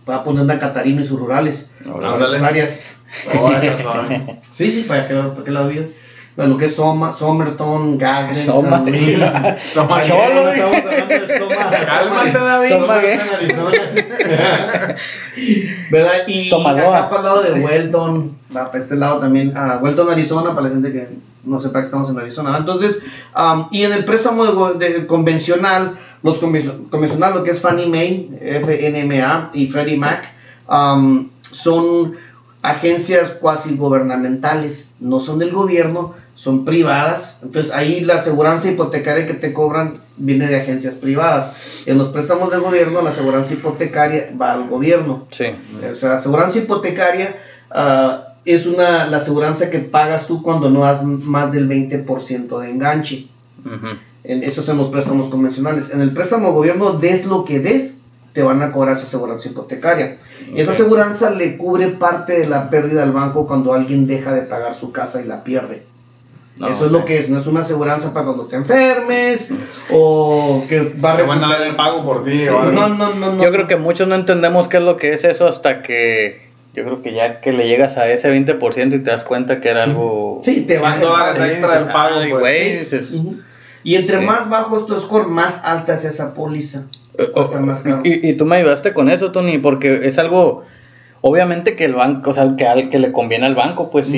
[0.08, 2.14] Va a poner a Catarina y sus rurales, Órale.
[2.14, 2.80] para sus áreas.
[3.32, 4.40] Suave.
[4.52, 5.88] Sí, sí, para que, para que la vean.
[6.38, 8.70] Lo que es Soma, Somerton, Gasden, Soma.
[8.72, 9.20] San Luis.
[9.74, 10.02] Soma.
[10.04, 11.56] Cholo, estamos hablando de Soma.
[11.86, 12.70] Cálmate, Soma- David.
[12.70, 13.14] Soma, ¿qué?
[13.14, 13.72] Arizona.
[15.92, 16.12] ¿Verdad?
[16.28, 16.98] Y Somaloa.
[16.98, 20.68] acá para el lado de Weldon, va para este lado también, ah, Weldon, Arizona, para
[20.68, 21.10] la gente que
[21.46, 22.58] no sepa que estamos en Arizona.
[22.58, 23.02] Entonces,
[23.34, 28.30] am, y en el préstamo de convencional, los convencio- convencional, lo que es Fannie Mae,
[28.42, 30.28] FNMA y Freddie Mac,
[31.52, 32.18] son
[32.62, 37.40] agencias cuasi gubernamentales, no son del gobierno, son privadas.
[37.42, 41.54] Entonces ahí la aseguranza hipotecaria que te cobran viene de agencias privadas.
[41.86, 45.28] En los préstamos del gobierno la aseguranza hipotecaria va al gobierno.
[45.32, 45.46] Sí.
[45.90, 47.36] O sea, aseguranza hipotecaria
[47.72, 52.70] ah, es una la aseguranza que pagas tú cuando no das más del 20% de
[52.70, 53.28] enganche.
[53.66, 53.98] Ujú.
[54.24, 55.94] En, esos son los préstamos convencionales.
[55.94, 58.02] En el préstamo gobierno, des lo que des,
[58.34, 60.20] te van a cobrar esa aseguranza hipotecaria.
[60.56, 64.76] Esa aseguranza le cubre parte de la pérdida al banco cuando alguien deja de pagar
[64.76, 65.84] su casa y la pierde.
[66.58, 69.50] No, Eso es lo que es, no es una aseguranza para cuando te enfermes
[69.92, 72.60] o que va a Te van a dar recuperar- el pago por ti Sí, o
[72.62, 72.72] algo.
[72.72, 73.44] no, no, no, no.
[73.44, 76.46] Yo creo que muchos no entendemos qué es lo que es eso hasta que.
[76.74, 79.70] Yo creo que ya que le llegas a ese 20% y te das cuenta que
[79.70, 80.42] era algo.
[80.46, 81.46] Sí, te el dólares pago.
[81.46, 82.94] extra del pago, Ay, pues.
[83.84, 84.26] Y entre Sí.
[84.26, 86.86] más bajo es tu score, más alta es esa póliza.
[87.18, 88.02] Eh, Cuesta más caro.
[88.04, 90.64] Y, y tú me ayudaste con eso, Tony, porque es algo,
[91.22, 94.18] obviamente que el banco, o sea, que, al, que le conviene al banco, pues, y,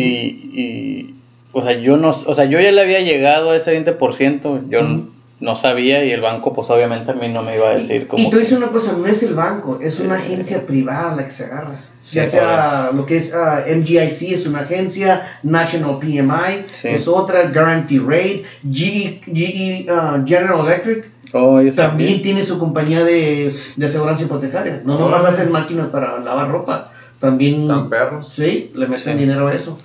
[0.53, 1.15] y,
[1.57, 4.81] o sea, yo no, o sea, yo ya le había llegado a ese 20%, yo
[4.81, 5.07] no,
[5.39, 8.23] no sabía y el banco, pues, obviamente a mí no me iba a decir como...
[8.23, 11.15] Y te voy a decir una cosa, no es el banco, es una agencia privada
[11.15, 11.81] la que se agarra.
[12.01, 16.87] Sí, ya sea lo que es ah, MGIC es una agencia, National PMI Sí.
[16.89, 23.53] es otra, Guarantee Rate, GE, GE, ah, General Electric Oh, también tiene su compañía de,
[23.75, 24.81] de aseguranza hipotecaria.
[24.85, 25.35] No nomás Órale.
[25.37, 28.31] hacen máquinas para lavar ropa, también Tan perros.
[28.33, 29.19] sí, le meten Sí.
[29.19, 29.77] dinero a eso.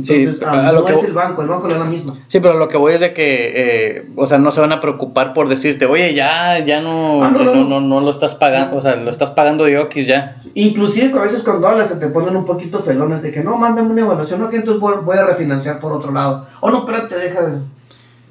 [0.00, 2.16] Sí, Entonces, a lo no que es el banco, el banco le da la misma.
[2.26, 4.80] Sí, pero lo que voy es de que, eh, o sea, no se van a
[4.80, 8.34] preocupar por decirte, oye, ya, ya no, Ah, no, no, no, no, no, lo estás
[8.34, 10.36] pagando, o sea, lo estás pagando de Oquis ya.
[10.54, 13.90] Inclusive a veces cuando hablas se te ponen un poquito felones de que no, mándame
[13.90, 16.44] una evaluación, no, que entonces voy, voy a refinanciar por otro lado.
[16.60, 17.56] O no, espérate, deja de...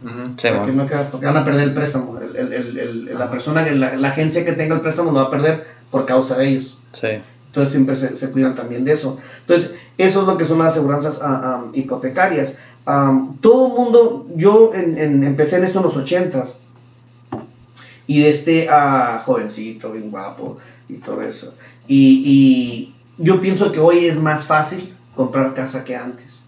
[0.05, 0.33] Ujú.
[0.35, 2.19] Sí, porque, no queda- porque van a perder el préstamo.
[2.19, 5.19] El- el- el- el- la persona, que- la, la agencia que tenga el préstamo lo
[5.21, 6.77] va a perder por causa de ellos.
[6.91, 7.07] sí,
[7.53, 9.19] Entonces siempre se, cuidan también de eso.
[9.41, 12.55] Entonces, eso es lo que son las aseguranzas ah, ah, hipotecarias.
[12.85, 16.61] Am, todo el mundo, yo empecé en esto en los ochentas
[18.07, 20.57] y de este ah, jovencito, bien guapo
[20.89, 21.53] y todo eso.
[21.87, 26.41] Y yo pienso que hoy es más fácil comprar casa que antes.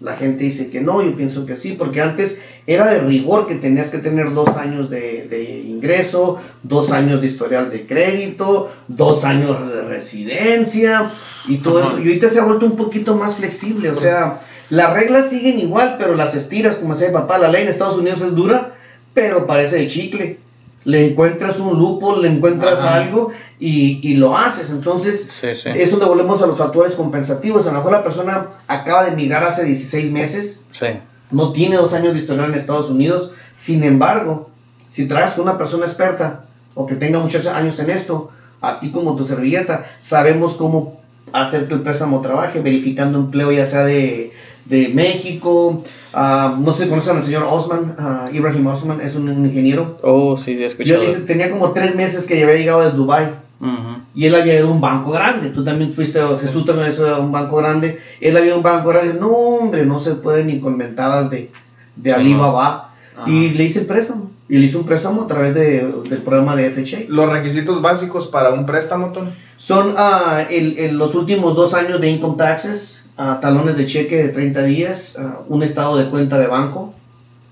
[0.00, 3.54] La gente dice que no, yo pienso que sí, porque antes era de rigor que
[3.54, 9.24] tenías que tener dos años de, de ingreso, dos años de historial de crédito, dos
[9.24, 11.12] años de residencia
[11.46, 11.88] y todo Ajá.
[11.88, 11.98] eso.
[12.00, 15.94] Y ahorita se ha vuelto un poquito más flexible, o sea, las reglas siguen igual,
[15.98, 18.74] pero las estiras, como decía mi papá, la ley en Estados Unidos es dura,
[19.14, 20.38] pero parece de chicle.
[20.84, 22.96] Le encuentras un lupo, le encuentras Ajá.
[22.96, 24.70] algo y, y lo haces.
[24.70, 27.66] Entonces, sí, sí, es donde volvemos a los factores compensativos.
[27.66, 30.86] A lo mejor la persona acaba de emigrar hace 16 meses, sí,
[31.30, 33.32] no tiene dos años de historial en Estados Unidos.
[33.50, 34.50] Sin embargo,
[34.88, 39.16] si traes con una persona experta o que tenga muchos años en esto, aquí como
[39.16, 41.00] tu servilleta, sabemos cómo
[41.32, 44.32] hacer que el préstamo trabaje, verificando empleo ya sea de,
[44.66, 45.82] de México.
[46.12, 49.98] ah, no sé si conocen al señor Osman, ah, Ibrahim Osman, es un, un ingeniero.
[50.02, 51.02] oh, sí, he Yo escuchado.
[51.04, 54.00] hice, tenía como tres meses que había llegado de Dubai Ujú.
[54.14, 55.48] y él había ido a un banco grande.
[55.50, 57.98] Tú también fuiste, Jesús también fue a un banco grande.
[58.20, 59.14] Él había ido a un banco grande.
[59.18, 61.50] No, hombre, no se puede ni con mentadas de,
[61.96, 62.92] de Sí, Alibaba.
[63.16, 63.30] Ajá.
[63.30, 64.30] Y le hice el préstamo.
[64.48, 67.06] Y le hice un préstamo a través de- del programa de FHA.
[67.08, 69.30] Los requisitos básicos para un préstamo, Tony.
[69.56, 74.16] Son ah, el- el- los últimos dos años de income taxes, ah, talones de cheque
[74.18, 76.92] de 30 días, ah, un estado de cuenta de banco.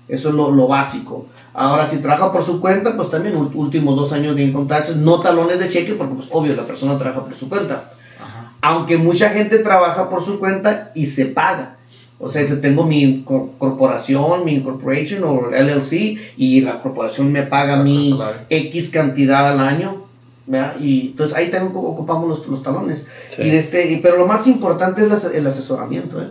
[0.07, 1.25] Eso es lo, lo básico.
[1.55, 5.21] Ahora, si trabaja por su cuenta, pues también últimos dos años de income taxes, no
[5.21, 7.91] talones de cheque, porque pues obvio, la persona trabaja por su cuenta.
[8.21, 8.51] Ajá.
[8.61, 11.77] aunque mucha gente trabaja por su cuenta y se paga.
[12.17, 17.43] O sea, si tengo mi cor- corporación, mi corporation o LLC y la corporación me
[17.43, 18.17] paga mi.
[18.49, 20.04] X cantidad al año,
[20.47, 20.75] ¿verdad?
[20.79, 23.07] Y entonces ahí también ocu- ocupamos los, los talones.
[23.29, 23.41] Sí.
[23.43, 26.27] Y de este, y- pero lo más importante es la- el asesoramiento, ¿eh?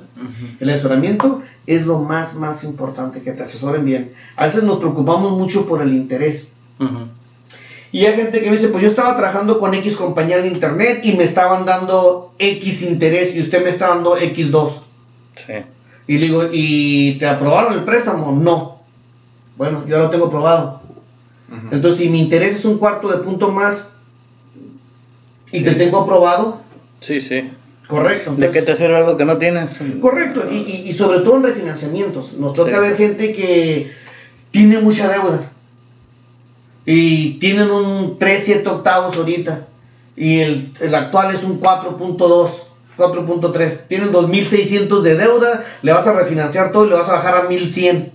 [0.61, 4.13] El asesoramiento es lo más, más importante, que te asesoren bien.
[4.37, 6.51] A veces nos preocupamos mucho por el interés.
[7.93, 11.01] Y hay gente que me dice, pues yo estaba trabajando con X compañía de internet
[11.05, 14.81] y me estaban dando X interés y usted me está dando X2.
[15.37, 15.53] Sí,
[16.09, 18.33] Y le digo, ¿y te aprobaron el préstamo?
[18.33, 18.81] No.
[19.57, 20.81] Bueno, yo lo tengo aprobado.
[21.71, 23.91] Entonces, si mi interés es un cuarto de punto más
[25.53, 25.65] y Sí.
[25.65, 26.59] te tengo aprobado,
[27.01, 27.43] sí, sí.
[27.87, 28.35] correcto.
[28.37, 29.79] ¿De qué te sirve algo que no tienes?
[30.01, 32.33] Correcto, y, y- y sobre todo en refinanciamientos.
[32.35, 32.81] Nos toca Sí.
[32.81, 33.91] ver gente que
[34.51, 35.51] tiene mucha deuda
[36.87, 39.67] y tienen un 3, 7 octavos ahorita
[40.17, 42.51] y el, el actual es un 4.2,
[42.97, 43.81] 4.3.
[43.89, 47.49] Tienen 2.600 de deuda, le vas a refinanciar todo y le vas a bajar a
[47.49, 48.11] 1.100.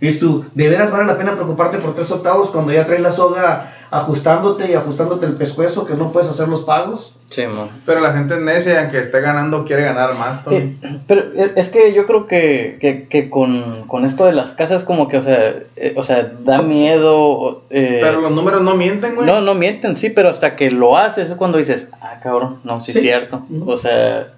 [0.00, 3.10] Y tú, ¿de veras vale la pena preocuparte por 3 octavos cuando ya traes la
[3.10, 7.14] soga ajustándote y ajustándote el pescuezo que no puedes hacer los pagos?
[7.28, 7.68] Sí, mon.
[7.86, 10.56] Pero la gente es necia y aunque esté ganando quiere ganar más, Tony.
[10.56, 14.52] Eh, pero eh, es que yo creo que, que, que con, con esto de las
[14.52, 17.62] casas como que, o sea, eh, o sea, da miedo.
[17.70, 19.26] eh, Pero los números no mienten, güey.
[19.26, 22.80] no, no mienten, sí, pero hasta que lo haces es cuando dices, ah, cabrón, no,
[22.80, 22.98] sí, Sí.
[22.98, 23.44] es cierto.
[23.66, 24.32] O sea,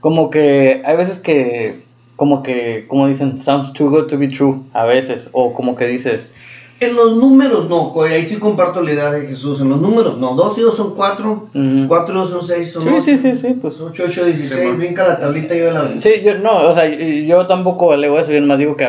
[0.00, 1.83] como que hay veces que,
[2.16, 5.86] como que, como dicen, sounds too good to be true, a veces, o como que
[5.86, 6.32] dices,
[6.80, 9.60] En los números no, ahí sí comparto la idea de Jesús.
[9.60, 11.88] En los números no, 2 y 2 son 4, ujú.
[11.88, 13.00] 4 y 2 son 6, son sí, ocho.
[13.02, 13.80] sí, sí, sí, pues.
[13.80, 16.86] 8, 8, 16, Sí, brinca la tablita y yo la Sí, yo no, o sea,
[16.92, 18.86] yo tampoco alego eso, yo más digo que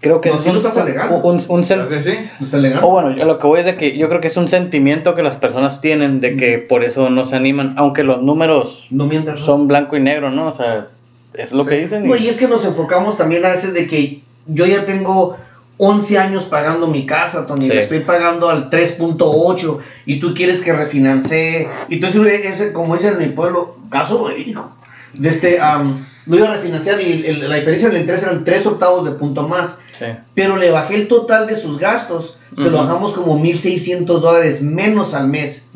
[0.00, 1.16] creo que No, es sí un, estás alegando.
[1.22, 2.14] un, un Creo que sí.
[2.40, 2.80] ¿Está legal?
[2.82, 5.14] O bueno, yo lo que voy es de que yo creo que es un sentimiento
[5.14, 9.06] que las personas tienen de que por eso no se animan, aunque los números No
[9.06, 9.40] mientas.
[9.40, 10.48] son blanco y negro, ¿no?
[10.48, 10.88] O sea,
[11.34, 11.68] es lo Sí.
[11.70, 12.04] que dicen.
[12.04, 15.36] y- No, y es que nos enfocamos también a veces de que yo ya tengo
[15.78, 17.68] 11 años pagando mi casa, Tony, Sí.
[17.68, 21.68] la estoy pagando al 3.8 y tú quieres que refinancie.
[21.88, 24.72] Y entonces, ese, como dicen en mi pueblo, caso verídico.
[25.14, 28.64] De este, am, lo iba a refinanciar y el- la diferencia del interés eran 3
[28.66, 29.78] octavos de punto más.
[29.92, 30.04] Sí.
[30.34, 35.14] pero le bajé el total de sus gastos, se lo bajamos como 1.600 dólares menos
[35.14, 35.68] al mes.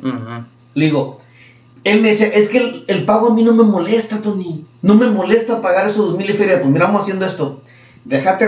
[0.75, 1.19] Le digo,
[1.85, 4.95] él me decía, es que el, el pago a mí no me molesta, Tony, no
[4.95, 7.63] me molesta pagar esos 2.000 y feria, pues mira, vamos haciendo esto,
[8.05, 8.47] déjate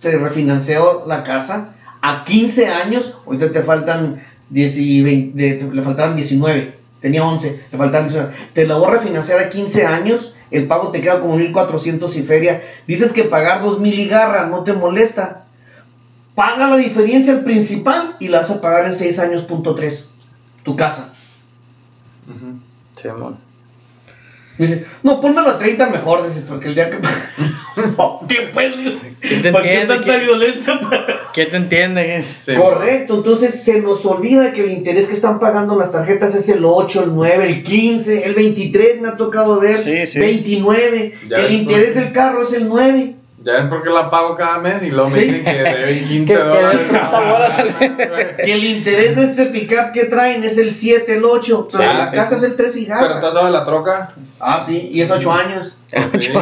[0.00, 5.82] te refinancieo la casa a 15 años, ahorita te faltan 10 y 20, de- le
[5.82, 8.32] faltaban 19, tenía 11, le faltaban 19.
[8.52, 12.22] Te la voy a refinanciar a 15 años, el pago te queda como 1400 y
[12.22, 12.62] feria.
[12.86, 15.46] Dices que pagar 2000 y garra no te molesta.
[16.36, 20.10] Paga la diferencia al principal y la vas a pagar en 6 años, punto 3,
[20.62, 21.14] tu casa.
[23.04, 23.34] Amor.
[24.58, 26.96] Me dice, no, pónmelo a 30 mejor, dice, porque el día que...
[27.98, 28.74] no, ¿qué pues?
[28.74, 30.80] le digo, ¿Quién te ¿Para qué tanta ¿Quién- violencia?
[30.80, 32.24] para- ¿Quién te entiende?
[32.40, 32.54] Sí.
[32.54, 36.64] Correcto, entonces se nos olvida que el interés que están pagando las tarjetas es el
[36.64, 40.18] 8, el 9, el 15, el 23 me ha tocado ver, Sí, sí.
[40.20, 42.00] 29, Ya el ves, interés ¿no?
[42.00, 43.14] del carro es el 9.
[43.46, 45.24] Ya ves por qué la pago cada mes y luego me Sí.
[45.26, 46.80] dicen que deben 15 Que- que dólares.
[46.80, 48.36] deben 30 bolas.
[48.44, 52.10] Que el interés de este pickup que traen es el 7, el 8, pero la
[52.10, 52.44] sí, casa sí.
[52.44, 54.10] es el 3 y Pero tú sabes la troca.
[54.40, 55.78] Ah, sí, y es 8 años.
[56.18, 56.32] Sí.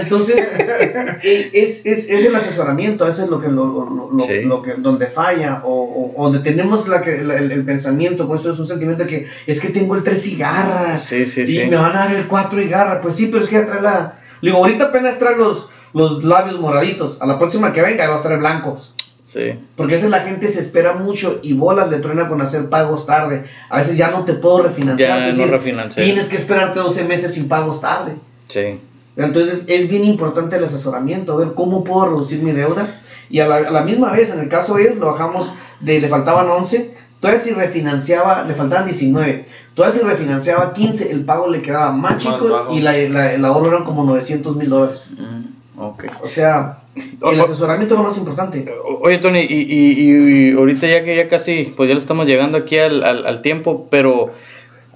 [0.00, 0.36] Entonces,
[1.22, 4.42] e- es, es, es el asesoramiento, eso es lo que, lo, lo- lo- Sí.
[4.42, 8.52] lo que donde falla, o, donde tenemos la que, la- el, el pensamiento, pues eso
[8.52, 11.58] es un sentimiento de que es que tengo el 3 cigarras, Sí, sí, y sí.
[11.68, 13.82] me van a dar el 4 y garra, pues sí, pero es que ya trae
[13.82, 14.20] la...
[14.40, 18.22] Le digo, ahorita apenas trae los, los labios moraditos, a la próxima que venga los
[18.22, 18.92] trae blancos.
[19.24, 19.58] Sí.
[19.74, 23.06] Porque a veces la gente se espera mucho y bolas le truena con hacer pagos
[23.06, 23.44] tarde.
[23.68, 25.08] A veces ya no te puedo refinanciar.
[25.08, 26.04] Ya no decir, refinancié.
[26.04, 28.12] Tienes que esperarte 12 meses sin pagos tarde.
[28.46, 28.78] Sí.
[29.16, 33.00] Entonces es bien importante el asesoramiento, ver cómo puedo reducir mi deuda.
[33.28, 35.98] Y a la, a la misma vez, en el caso de ellos, lo bajamos de,
[36.00, 39.44] le faltaban 11, todavía si refinanciaba, le faltaban 19.
[39.74, 42.74] Todavía si refinanciaba 15, el pago le quedaba más Más chico bajo.
[42.74, 45.10] y la, la- el ahorro eran como 900 mil dólares.
[45.18, 46.04] Mm, ok.
[46.22, 46.78] O sea,
[47.20, 48.66] O- el o- asesoramiento es lo más importante.
[48.84, 52.26] O- Oye, Tony, y, y- y ahorita ya que ya casi, pues ya le estamos
[52.26, 54.32] llegando aquí al, al- al tiempo, pero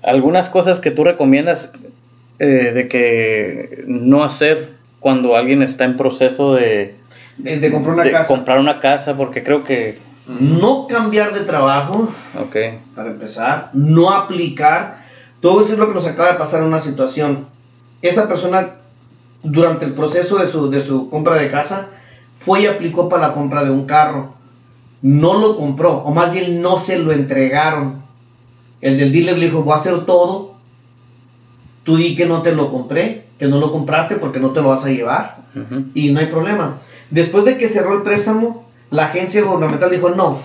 [0.03, 1.71] algunas cosas que tú recomiendas
[2.39, 6.95] eh, de que no hacer cuando alguien está en proceso de,
[7.37, 8.29] De, de comprar una de casa.
[8.35, 9.99] comprar una casa, porque creo que,
[10.39, 12.09] No cambiar de trabajo,
[12.95, 15.05] para empezar, no aplicar.
[15.41, 17.47] Todo eso es lo que nos acaba de pasar en una situación.
[18.03, 18.77] Esa persona,
[19.43, 21.89] durante el proceso de su, de su compra de casa,
[22.37, 24.35] fue y aplicó para la compra de un carro.
[25.03, 28.03] No lo compró, o más bien no se lo entregaron.
[28.81, 30.55] El del dealer le dijo, voy a hacer todo.
[31.85, 34.69] Tú di que no te lo compré, que no lo compraste porque no te lo
[34.69, 35.39] vas a llevar
[35.95, 36.79] y no hay problema.
[37.11, 40.41] Después de que cerró el préstamo, la agencia gubernamental dijo, no,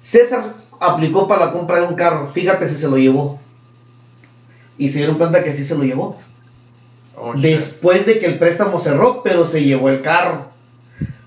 [0.00, 3.40] César aplicó para la compra de un carro, fíjate si se lo llevó.
[4.78, 6.16] Y se dieron cuenta que sí se lo llevó.
[7.16, 7.34] Oh.
[7.34, 10.46] Después de que el préstamo cerró, pero se llevó el carro.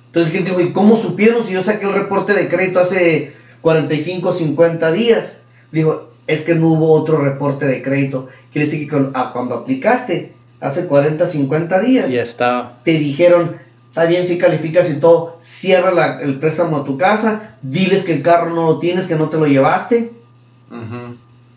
[0.08, 4.32] Entonces, gente dijo, ¿y cómo supieron si yo saqué el reporte de crédito hace 45,
[4.32, 5.42] 50 días?
[5.72, 8.30] Dijo, es que no hubo otro reporte de crédito.
[8.52, 13.58] Quiere decir que cuando aplicaste hace 40, 50 días, ya está, te dijeron,
[13.96, 18.12] está bien si calificas y todo, cierra la- el préstamo a tu casa, diles que
[18.12, 20.12] el carro no lo tienes, que no te lo llevaste,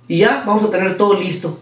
[0.07, 1.59] y ya vamos a tener todo listo.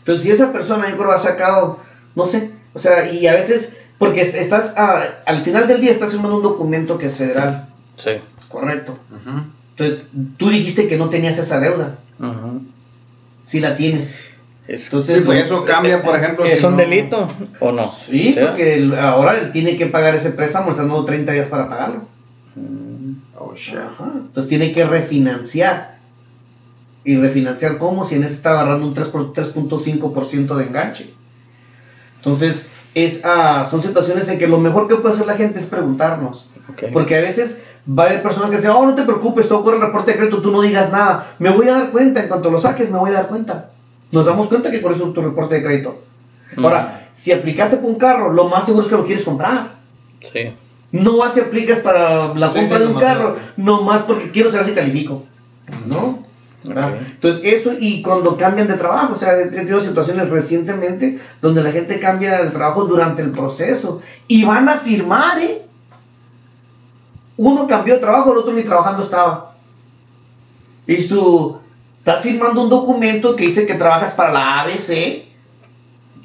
[0.00, 1.78] Entonces, si esa persona yo creo ha sacado,
[2.14, 5.90] no sé, o sea, y a veces, porque est- estás, ah, al final del día
[5.90, 7.66] estás firmando un documento que es federal,
[7.96, 8.10] sí,
[8.48, 8.98] correcto.
[9.78, 10.04] Entonces,
[10.36, 11.96] tú dijiste que no tenías esa deuda,
[13.42, 14.18] si la tienes.
[14.72, 16.44] Es, Entonces, Sí, pues lo- eso cambia, por ejemplo.
[16.44, 17.26] ¿Es si un no- delito
[17.58, 17.88] o no?
[17.90, 18.38] Sí, ¿Sí?
[18.40, 22.04] porque el- ahora él tiene que pagar ese préstamo, está dando 30 días para pagarlo.
[22.54, 23.52] Mm, Oh.
[23.52, 24.12] Ajá.
[24.14, 25.98] Entonces tiene que refinanciar.
[27.04, 28.04] ¿Y refinanciar cómo?
[28.04, 31.12] Si en este está agarrando un 3 por- 3.5% de enganche.
[32.18, 35.66] Entonces, es, ah, son situaciones en que lo mejor que puede hacer la gente es
[35.66, 36.46] preguntarnos.
[36.68, 36.92] ok.
[36.92, 39.76] Porque a veces va a haber personas que dicen, oh, no te preocupes, todo corre
[39.76, 41.34] el reporte de crédito, tú no digas nada.
[41.40, 43.70] Me voy a dar cuenta, en cuanto lo saques, me voy a dar cuenta.
[44.12, 46.02] Nos damos cuenta que por eso es tu reporte de crédito.
[46.56, 49.76] Mm, Ahora, si aplicaste por un carro, lo más seguro es que lo quieres comprar.
[50.22, 50.52] Sí,
[50.92, 53.64] No vas y aplicas para la Sí, compra sí, de un nomás carro, no.
[53.80, 55.24] nomás porque quiero saber si califico.
[55.86, 56.28] ¿No?
[56.64, 56.90] ¿Verdad?
[56.94, 57.00] ok.
[57.12, 61.70] Entonces, eso y cuando cambian de trabajo, o sea, he tenido situaciones recientemente donde la
[61.70, 65.62] gente cambia de trabajo durante el proceso y van a firmar, ¿eh?
[67.36, 69.54] Uno cambió de trabajo, el otro ni trabajando estaba.
[70.86, 71.59] Y tú
[72.00, 75.26] estás firmando un documento que dice que trabajas para la ABC,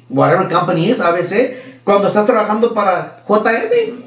[0.08, 4.06] whatever company es, ABC, cuando estás trabajando para JM.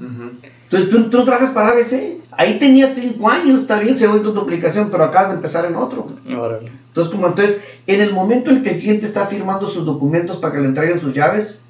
[0.00, 0.32] Ujú.
[0.64, 2.18] Entonces tú, tú no trabajas para ABC.
[2.32, 6.08] Ahí tenías cinco años, está bien, se tu duplicación, pero acabas de empezar en otro.
[6.36, 6.72] Órale.
[6.88, 10.54] Entonces, como entonces, en el momento en que el cliente está firmando sus documentos para
[10.54, 11.60] que le entreguen sus llaves,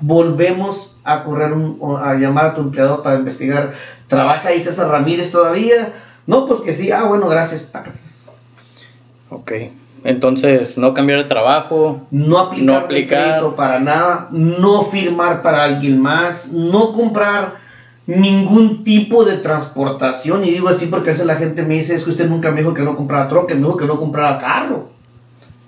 [0.00, 3.74] volvemos a correr un, a llamar a tu empleador para investigar.
[4.08, 5.92] ¿Trabaja ahí César Ramírez todavía?
[6.26, 6.90] No, pues que sí.
[6.90, 7.62] Ah, bueno, gracias.
[7.62, 8.07] Pácatelas.
[9.30, 9.52] Ok.
[10.04, 12.06] Entonces, no cambiar de trabajo.
[12.10, 13.54] No aplicar, No aplicar.
[13.56, 17.54] para nada, no firmar para alguien más, no comprar
[18.06, 20.44] ningún tipo de transportación.
[20.44, 22.60] Y digo así porque a veces la gente me dice, es que usted nunca me
[22.60, 24.88] dijo que no comprara troca, me dijo que no comprara carro.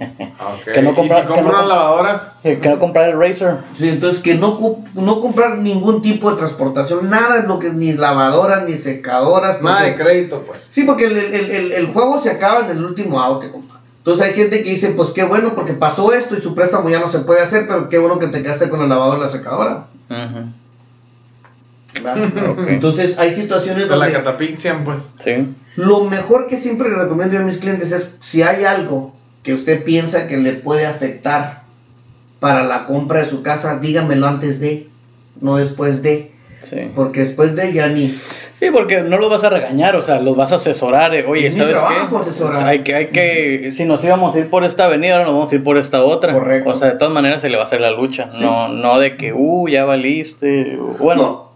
[0.01, 0.65] Ok.
[0.75, 2.33] Que no compra- ¿Y si que no lavadoras?
[2.43, 3.59] Que no comprar el Razer.
[3.77, 4.59] Sí, entonces que no,
[4.95, 9.61] no comprar ningún tipo de transportación, nada, lo que, ni lavadoras, ni secadoras.
[9.63, 10.65] Nada de crédito, pues.
[10.69, 13.81] Sí, porque el, el- el- el juego se acaba en el último out, compa.
[13.99, 17.01] Entonces hay gente que dice, pues qué bueno, porque pasó esto y su préstamo ya
[17.01, 19.29] no se puede hacer, pero qué bueno que te quedaste con el lavador y la
[19.29, 19.87] secadora.
[22.69, 24.99] Entonces hay situaciones De la donde catapixian, pues.
[25.19, 25.55] Sí.
[25.77, 29.55] lo mejor que siempre le recomiendo yo a mis clientes es, si hay algo que
[29.55, 31.63] usted piensa que le puede afectar
[32.41, 34.87] para la compra de su casa, dígamelo antes de,
[35.41, 36.91] no después de, Sí.
[36.95, 38.19] porque después de ya ni...
[38.59, 41.15] Sí, porque no los vas a regañar, o sea, los vas a asesorar.
[41.15, 42.23] eh, Oye, Es mi ¿sabes trabajo qué?
[42.29, 42.57] asesorar.
[42.57, 45.25] O sea, hay que, hay que, si nos íbamos a ir por esta avenida, ahora
[45.25, 46.35] nos vamos a ir por esta otra.
[46.35, 46.69] Correcto.
[46.69, 48.31] O sea, de todas maneras se le va a hacer la lucha.
[48.31, 48.45] Sí.
[48.45, 50.77] No, no de que, uh, ya valiste.
[50.99, 51.50] Bueno, No,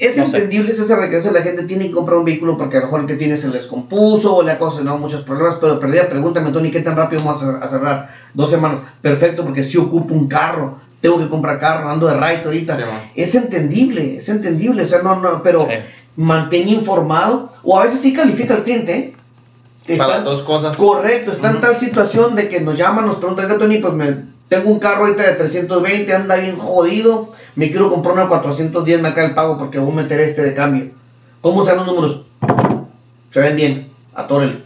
[0.00, 0.36] es no sé.
[0.38, 3.06] entendible esa regresa, la gente tiene que comprar un vehículo porque a lo mejor el
[3.06, 6.70] que tiene se les compuso o le ha ocasionado muchos problemas, pero perdida, pregúntame, Tony,
[6.70, 8.10] ¿qué tan rápido vamos a cerrar?
[8.34, 8.80] Dos semanas.
[9.02, 12.76] Perfecto, porque si ocupo un carro, tengo que comprar carro, ando de right ahorita.
[12.76, 12.82] Sí,
[13.14, 15.66] es entendible, es entendible, o sea, no, no, pero Sí.
[16.16, 19.14] mantén informado, o a veces sí califica al cliente,
[19.86, 19.96] ¿eh?
[19.98, 20.76] Para las dos cosas.
[20.76, 24.24] Correcto, está en tal situación de que nos llaman, nos preguntan, "Oiga, Tony, pues me,
[24.48, 29.08] tengo un carro ahorita de 320, anda bien jodido, me quiero comprar una 410, me
[29.08, 30.90] acá el pago porque voy a meter este de cambio.
[31.40, 32.22] ¿Cómo sean los números?
[33.30, 34.62] Se ven bien, atórele.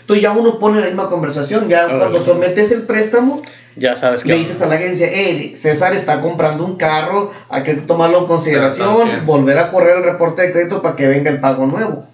[0.00, 3.42] Entonces ya uno pone la misma conversación, ya cuando sometes el préstamo,
[3.76, 4.30] ya sabes que.
[4.30, 8.26] le dices a la agencia, eh, César está comprando un carro, hay que tomarlo en
[8.26, 12.06] consideración, volver a correr el reporte de crédito para que venga el pago nuevo.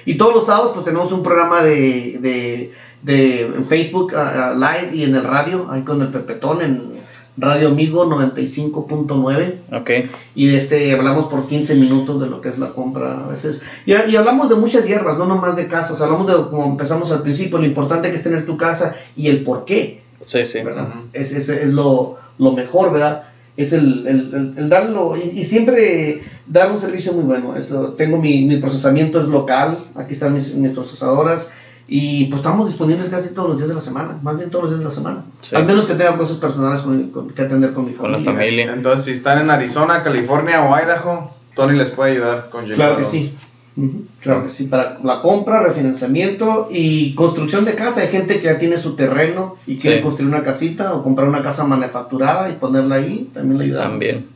[0.09, 5.05] y todos los sábados pues tenemos un programa de, de, de en Facebook live y
[5.05, 6.99] en el radio, ahí con el Pepetón en
[7.37, 9.91] Radio Amigo 95.9 Ok,
[10.35, 13.61] y de este hablamos por 15 minutos de lo que es la compra a veces.
[13.85, 17.21] Y, y hablamos de muchas hierbas no nomás de casas hablamos de como empezamos al
[17.21, 20.01] principio lo importante que es tener tu casa y el por qué.
[20.25, 20.63] Sí, sí.
[20.63, 23.28] verdad es, es, es lo, lo mejor verdad
[23.59, 27.69] es el, el, el- el darlo y, y siempre dar un servicio muy bueno es
[27.71, 31.51] lo- tengo mi, mi procesamiento es local aquí están mis, mis procesadoras
[31.89, 34.73] y pues estamos disponibles casi todos los días de la semana más bien todos los
[34.73, 35.57] días de la semana Sí.
[35.57, 38.35] al menos que tenga cosas personales con- con- que atender con mi Con la familia
[38.41, 38.73] familia.
[38.73, 43.05] Entonces, si están en Arizona, California o Idaho, Tony les puede ayudar con Claro que
[43.05, 43.39] Gilberto.
[43.79, 43.85] Sí.
[43.85, 48.01] Ujú, Claro que sí, para la compra, refinanciamiento y construcción de casa.
[48.01, 50.03] Hay gente que ya tiene su terreno y quiere Sí.
[50.03, 53.91] construir una casita o comprar una casa manufacturada y ponerla ahí, también le ayudamos.
[53.91, 54.27] También.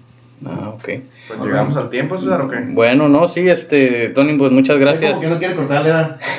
[0.47, 0.85] Ah, ok.
[1.29, 2.57] Pues llegamos al tiempo, César, ¿o qué?
[2.71, 5.11] Bueno, no, sí, este, Tony, pues muchas Sí, gracias.
[5.13, 6.21] como que no quiere cortarle, ¿verdad?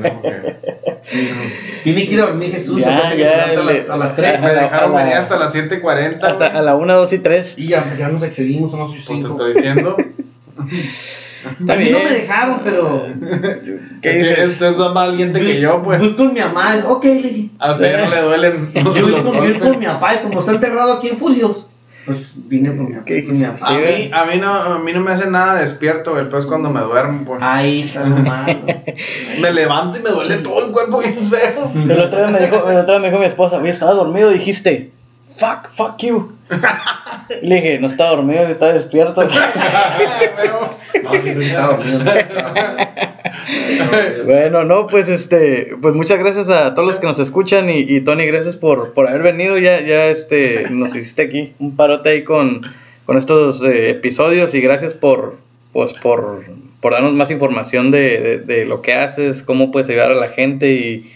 [0.00, 0.26] No, ok.
[1.02, 1.40] Sí, no.
[1.82, 3.96] Tiene que ir a dormir Jesús, Ya, que ya, se levanta a las, le- a
[3.96, 4.40] las 3.
[4.42, 6.18] Me dejaron la- venir hasta las 7.40.
[6.22, 7.58] Hasta a la 1, 2 y 3.
[7.58, 9.28] Y ya, ya nos excedimos, son las Pues te 5.
[9.28, 9.96] estoy diciendo.
[11.60, 13.06] Está A mí no me dejaron, pero.
[13.20, 14.48] ¿Qué Que dices?
[14.50, 15.98] Usted es más valiente que yo, pues.
[16.00, 17.50] Fui con mi mamá, ok, le dije.
[17.58, 20.94] A usted no le duelen Yo iba con, con mi papá y como está enterrado
[20.94, 21.68] aquí en Fulios,
[22.06, 23.66] pues vine con mi, ¿Qué con mi papá.
[23.66, 26.70] A mí, a, mí no, a mí no me hace nada despierto, güey, después cuando
[26.70, 27.42] me duermo, pues.
[27.42, 28.60] Ahí está lo malo.
[29.40, 31.70] Me levanto y me duele todo el cuerpo bien feo.
[31.74, 34.30] El otro día me dijo, el otro día me dijo mi esposa, oye, estaba dormido,
[34.30, 34.92] dijiste,
[35.38, 36.32] fuck, fuck you.
[37.42, 39.22] Y le dije, no estaba dormido, estaba despierto.
[41.02, 41.98] No, sí, no estaba dormido.
[41.98, 44.24] no estaba dormido.
[44.24, 48.00] Bueno, no, pues este, pues muchas gracias a todos los que nos escuchan y, y
[48.00, 52.24] Tony, gracias por, por haber venido, ya, ya este, nos hiciste aquí un parote ahí
[52.24, 52.62] con,
[53.04, 55.36] con estos eh, episodios y gracias por,
[55.72, 56.44] pues por,
[56.80, 60.30] por darnos más información de, de, de lo que haces, cómo puedes ayudar a la
[60.30, 61.10] gente y,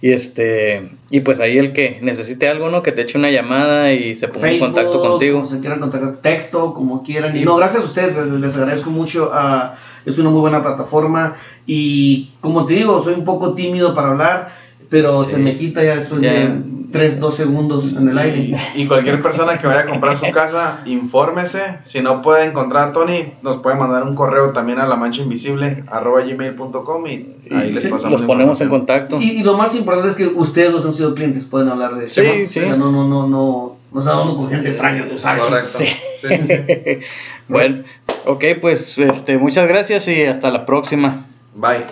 [0.00, 0.82] y este,
[1.12, 2.82] y pues ahí el que necesite algo, ¿no?
[2.82, 5.36] Que te eche una llamada y se ponga en contacto contigo.
[5.40, 7.36] Como se quieran contactar, texto, como quieran.
[7.36, 9.30] Y no, gracias a ustedes, les, les agradezco mucho.
[9.32, 9.74] ah,
[10.06, 11.36] es una muy buena plataforma.
[11.66, 14.48] Y como te digo, soy un poco tímido para hablar.
[14.88, 15.32] pero Sí.
[15.32, 16.32] se me quita ya después Ya.
[16.32, 16.48] de
[16.92, 18.38] 3, 2 segundos en el aire.
[18.38, 21.78] Y, y cualquier persona que vaya a comprar su casa, infórmese.
[21.84, 25.22] Si no puede encontrar a Tony, nos puede mandar un correo también a la mancha
[25.22, 29.20] invisible arroba gmail.com y ahí les Sí, pasamos Los ponemos en contacto.
[29.20, 32.08] Y, y lo más importante es que ustedes los han sido clientes, pueden hablar de
[32.10, 32.46] Sí, tema.
[32.46, 32.60] sí.
[32.60, 35.42] O sea, no, no, no, no, no estamos hablando con gente extraña, tú sabes.
[35.42, 35.78] Correcto.
[35.78, 35.86] Sí.
[36.20, 37.06] Sí, sí, sí.
[37.48, 37.82] bueno,
[38.26, 41.26] ok, pues este, muchas gracias y hasta la próxima.
[41.54, 41.84] Bye.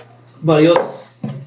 [0.47, 1.11] Adiós.